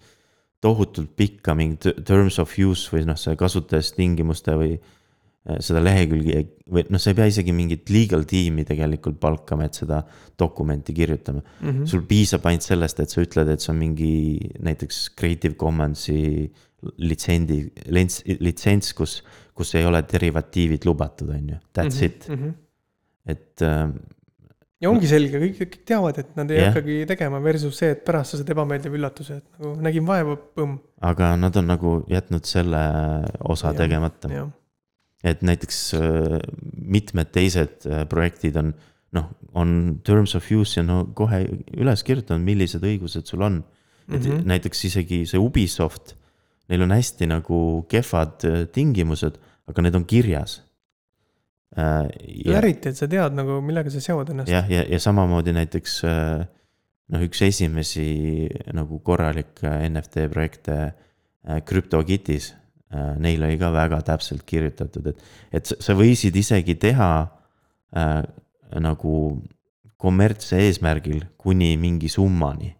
tohutult 0.64 1.12
pikka 1.18 1.54
mingit 1.58 2.04
terms 2.06 2.40
of 2.42 2.52
use 2.60 2.90
või 2.92 3.04
noh, 3.08 3.18
see 3.20 3.36
kasutajastingimuste 3.38 4.56
või 4.58 4.72
äh, 4.74 5.60
seda 5.64 5.82
lehekülgi 5.84 6.38
või 6.72 6.86
noh, 6.88 7.02
sa 7.02 7.12
ei 7.12 7.18
pea 7.18 7.28
isegi 7.30 7.54
mingit 7.56 7.92
legal 7.92 8.24
tiimi 8.28 8.64
tegelikult 8.68 9.20
palkama, 9.22 9.68
et 9.68 9.80
seda 9.80 10.02
dokumenti 10.40 10.96
kirjutama 10.96 11.42
mm. 11.42 11.68
-hmm. 11.68 11.86
sul 11.90 12.04
piisab 12.08 12.46
ainult 12.48 12.66
sellest, 12.66 13.04
et 13.04 13.12
sa 13.12 13.24
ütled, 13.24 13.52
et 13.52 13.64
see 13.64 13.72
on 13.74 13.80
mingi 13.80 14.14
näiteks 14.64 15.04
Creative 15.18 15.58
Commonsi 15.60 16.50
litsendi, 17.00 17.62
litsents, 18.44 18.92
kus, 18.96 19.20
kus 19.56 19.70
ei 19.78 19.86
ole 19.88 20.02
derivatiivid 20.04 20.84
lubatud, 20.84 21.30
on 21.32 21.54
ju, 21.54 21.62
that's 21.76 21.96
mm 21.96 22.00
-hmm. 22.00 22.04
it 22.04 22.28
mm. 22.28 22.34
-hmm. 22.34 22.52
et 23.26 23.62
äh, 23.62 23.88
ja 24.82 24.90
ongi 24.90 25.08
selge, 25.10 25.40
kõik, 25.42 25.58
kõik 25.60 25.76
teavad, 25.88 26.18
et 26.22 26.32
nad 26.38 26.50
ei 26.52 26.58
yeah. 26.60 26.72
hakkagi 26.72 26.96
tegema 27.10 27.40
versus 27.44 27.78
see, 27.80 27.92
et 27.94 28.02
pärast 28.06 28.34
sa 28.34 28.40
saad 28.40 28.50
ebameeldiva 28.54 28.98
üllatuse, 28.98 29.38
et 29.40 29.62
nagu 29.62 29.74
nägin 29.86 30.08
vaeva, 30.08 30.36
põmm. 30.58 30.78
aga 31.04 31.34
nad 31.40 31.56
on 31.60 31.70
nagu 31.70 31.94
jätnud 32.10 32.48
selle 32.48 32.82
osa 33.54 33.72
ja, 33.72 33.78
tegemata. 33.84 34.32
et 35.24 35.44
näiteks 35.46 35.78
äh, 35.98 36.40
mitmed 36.74 37.30
teised 37.34 37.86
äh, 37.88 38.04
projektid 38.10 38.58
on 38.60 38.74
noh, 39.14 39.30
on 39.54 40.00
terms 40.04 40.34
of 40.34 40.50
use 40.50 40.80
ja 40.80 40.84
no 40.86 41.04
kohe 41.16 41.44
üles 41.78 42.02
kirjutanud, 42.06 42.44
millised 42.44 42.82
õigused 42.84 43.30
sul 43.30 43.46
on. 43.46 43.62
et 44.10 44.20
mm 44.20 44.30
-hmm. 44.30 44.44
näiteks 44.44 44.84
isegi 44.84 45.24
see 45.26 45.40
Ubisoft, 45.40 46.16
neil 46.68 46.82
on 46.82 46.90
hästi 46.90 47.26
nagu 47.26 47.86
kehvad 47.88 48.44
äh, 48.44 48.66
tingimused, 48.68 49.38
aga 49.66 49.82
need 49.82 49.94
on 49.94 50.04
kirjas 50.04 50.60
äh,. 51.76 52.56
eriti, 52.56 52.92
et 52.92 52.98
sa 52.98 53.08
tead 53.10 53.36
nagu, 53.36 53.60
millega 53.64 53.92
sa 53.92 54.02
seod 54.02 54.30
ennast. 54.34 54.50
jah, 54.52 54.68
ja, 54.70 54.82
ja, 54.82 54.90
ja 54.94 55.00
samamoodi 55.02 55.54
näiteks 55.56 55.96
äh, 56.08 56.44
noh, 57.14 57.24
üks 57.26 57.42
esimesi 57.46 58.48
nagu 58.76 59.00
korralikke 59.04 59.72
NFT 59.88 60.28
projekte 60.32 60.78
äh, 60.84 61.60
CryptoKitties 61.66 62.52
äh,. 62.94 63.14
Neil 63.18 63.42
oli 63.42 63.58
ka 63.60 63.72
väga 63.74 64.00
täpselt 64.06 64.46
kirjutatud, 64.46 65.12
et, 65.12 65.26
et 65.52 65.74
sa 65.74 65.96
võisid 65.98 66.36
isegi 66.38 66.78
teha 66.80 67.10
äh, 67.96 68.22
nagu 68.80 69.18
kommertse 70.04 70.58
eesmärgil 70.66 71.22
kuni 71.40 71.74
mingi 71.80 72.10
summani 72.12 72.74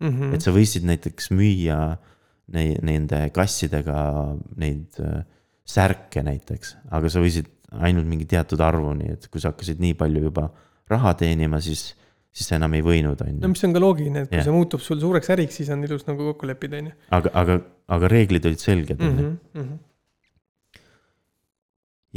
mm. 0.00 0.08
-hmm. 0.08 0.34
et 0.34 0.44
sa 0.44 0.52
võisid 0.52 0.84
näiteks 0.88 1.30
müüa 1.32 1.96
neid, 2.52 2.82
nende 2.84 3.22
kassidega 3.34 3.98
neid 4.60 5.00
äh, 5.02 5.24
särke 5.66 6.22
näiteks, 6.22 6.76
aga 6.94 7.10
sa 7.10 7.22
võisid 7.22 7.48
ainult 7.72 8.06
mingi 8.08 8.26
teatud 8.30 8.60
arvuni, 8.62 9.10
et 9.16 9.28
kui 9.30 9.42
sa 9.42 9.52
hakkasid 9.52 9.80
nii 9.82 9.96
palju 9.98 10.26
juba 10.28 10.48
raha 10.90 11.14
teenima, 11.18 11.60
siis, 11.64 11.88
siis 12.30 12.50
sa 12.50 12.58
enam 12.60 12.76
ei 12.78 12.84
võinud, 12.86 13.20
on 13.24 13.32
ju. 13.32 13.40
no 13.42 13.50
mis 13.52 13.64
on 13.66 13.74
ka 13.74 13.82
loogiline, 13.82 14.24
et 14.24 14.30
kui 14.30 14.38
yeah. 14.38 14.46
see 14.46 14.54
muutub 14.54 14.82
sul 14.84 15.00
suureks 15.02 15.32
äriks, 15.34 15.58
siis 15.60 15.72
on 15.74 15.82
ilus 15.86 16.06
nagu 16.08 16.30
kokku 16.30 16.48
leppida, 16.50 16.80
on 16.82 16.90
ju. 16.92 16.96
aga, 17.18 17.32
aga, 17.42 17.58
aga 17.96 18.10
reeglid 18.12 18.46
olid 18.50 18.62
selged, 18.62 19.02
on 19.02 19.22
ju. 19.22 19.30
Mhm, 19.30 19.62
mhm. 19.62 20.84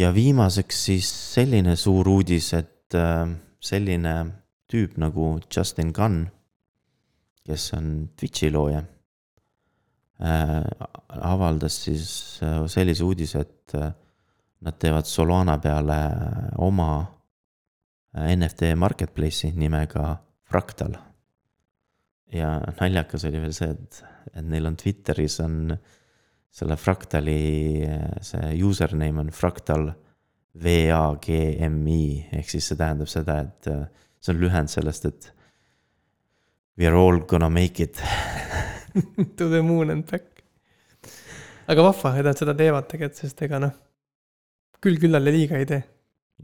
ja 0.03 0.12
viimaseks 0.15 0.83
siis 0.89 1.09
selline 1.33 1.75
suur 1.79 2.12
uudis, 2.13 2.51
et 2.57 2.97
äh, 2.97 3.25
selline 3.59 4.15
tüüp 4.69 4.99
nagu 5.01 5.39
Justin 5.49 5.93
Gunn, 5.95 6.27
kes 7.49 7.71
on 7.73 7.88
Twitch'i 8.13 8.51
looja 8.53 8.83
äh,, 10.21 10.62
avaldas 11.25 11.79
siis 11.88 12.12
äh, 12.45 12.62
sellise 12.69 13.07
uudise, 13.07 13.41
et 13.47 13.73
Nad 14.59 14.75
teevad 14.75 15.07
Solana 15.07 15.55
peale 15.63 15.99
oma 16.59 16.89
äh, 18.15 18.35
NFT 18.35 18.73
marketplace'i 18.75 19.53
nimega 19.55 20.17
Fractal. 20.49 20.97
ja 22.33 22.59
naljakas 22.79 23.23
oli 23.25 23.39
veel 23.41 23.53
see, 23.53 23.71
et, 23.73 24.03
et 24.33 24.45
neil 24.45 24.67
on 24.69 24.75
Twitteris 24.77 25.39
on 25.41 25.71
selle 26.51 26.75
Fractali, 26.77 27.85
äh, 27.87 28.19
see 28.21 28.51
username 28.65 29.23
on 29.23 29.31
Fractal 29.33 29.87
VAGMI 30.59 32.03
ehk 32.35 32.49
siis 32.49 32.67
see 32.69 32.77
tähendab 32.77 33.09
seda, 33.09 33.39
et 33.45 33.69
äh, 33.71 33.85
see 34.19 34.33
on 34.33 34.41
lühend 34.43 34.71
sellest, 34.71 35.05
et 35.05 35.31
we 36.77 36.87
are 36.89 36.97
all 36.97 37.21
gonna 37.25 37.49
make 37.49 37.83
it 37.83 38.01
To 39.37 39.49
the 39.49 39.61
moon 39.61 39.89
and 39.93 40.03
back. 40.09 40.43
aga 41.69 41.85
vahva, 41.85 42.17
et 42.17 42.25
nad 42.25 42.37
seda 42.37 42.57
teevad 42.57 42.89
tegelikult, 42.89 43.21
sest 43.23 43.45
ega 43.45 43.61
noh 43.61 43.77
küll 44.83 44.99
küllale 45.01 45.33
liiga 45.35 45.59
ei 45.59 45.67
tee. 45.69 45.81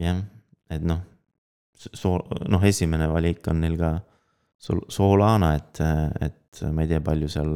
jah, 0.01 0.21
et 0.69 0.83
noh, 0.83 1.01
soo-, 1.75 2.23
noh, 2.49 2.63
esimene 2.67 3.07
valik 3.11 3.47
on 3.51 3.63
neil 3.63 3.79
ka 3.79 3.95
Sol-, 4.65 4.85
Solana, 4.89 5.51
et, 5.59 5.81
et 6.23 6.61
ma 6.73 6.85
ei 6.85 6.89
tea, 6.89 7.01
palju 7.03 7.27
seal 7.29 7.51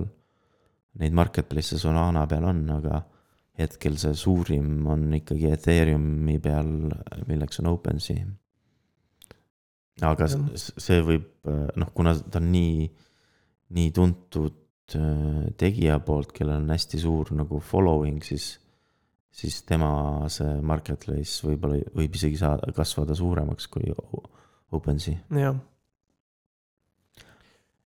neid 1.00 1.16
marketplace'e 1.16 1.80
Solana 1.82 2.26
peal 2.30 2.46
on, 2.50 2.60
aga 2.76 3.00
hetkel 3.60 3.98
see 4.00 4.16
suurim 4.16 4.88
on 4.88 5.08
ikkagi 5.18 5.50
Ethereumi 5.54 6.38
peal, 6.44 6.70
milleks 7.28 7.62
on 7.62 7.72
OpenSea. 7.74 8.28
aga 10.08 10.30
ja. 10.32 10.40
see 10.56 11.02
võib, 11.04 11.28
noh, 11.80 11.92
kuna 11.96 12.16
ta 12.20 12.40
on 12.40 12.52
nii, 12.54 12.88
nii 13.76 13.92
tuntud 13.96 14.96
äh, 14.96 15.50
tegija 15.60 16.00
poolt, 16.06 16.32
kellel 16.36 16.62
on 16.62 16.72
hästi 16.72 17.02
suur 17.02 17.34
nagu 17.36 17.60
following, 17.60 18.24
siis 18.24 18.54
siis 19.32 19.62
tema 19.68 20.28
see 20.32 20.60
marketplace 20.66 21.46
võib-olla 21.46 21.82
võib 21.96 22.16
isegi 22.16 22.40
saada, 22.40 22.72
kasvada 22.76 23.16
suuremaks 23.18 23.68
kui 23.72 23.92
OpenSea. 24.72 25.22
jah. 25.40 25.60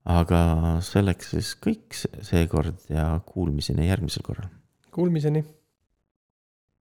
aga 0.05 0.41
selleks 0.85 1.33
siis 1.35 1.55
kõik 1.61 1.97
seekord 1.97 2.85
ja 2.89 3.13
kuulmiseni 3.25 3.87
järgmisel 3.87 4.25
korral. 4.25 4.49
Kuulmiseni 4.91 5.43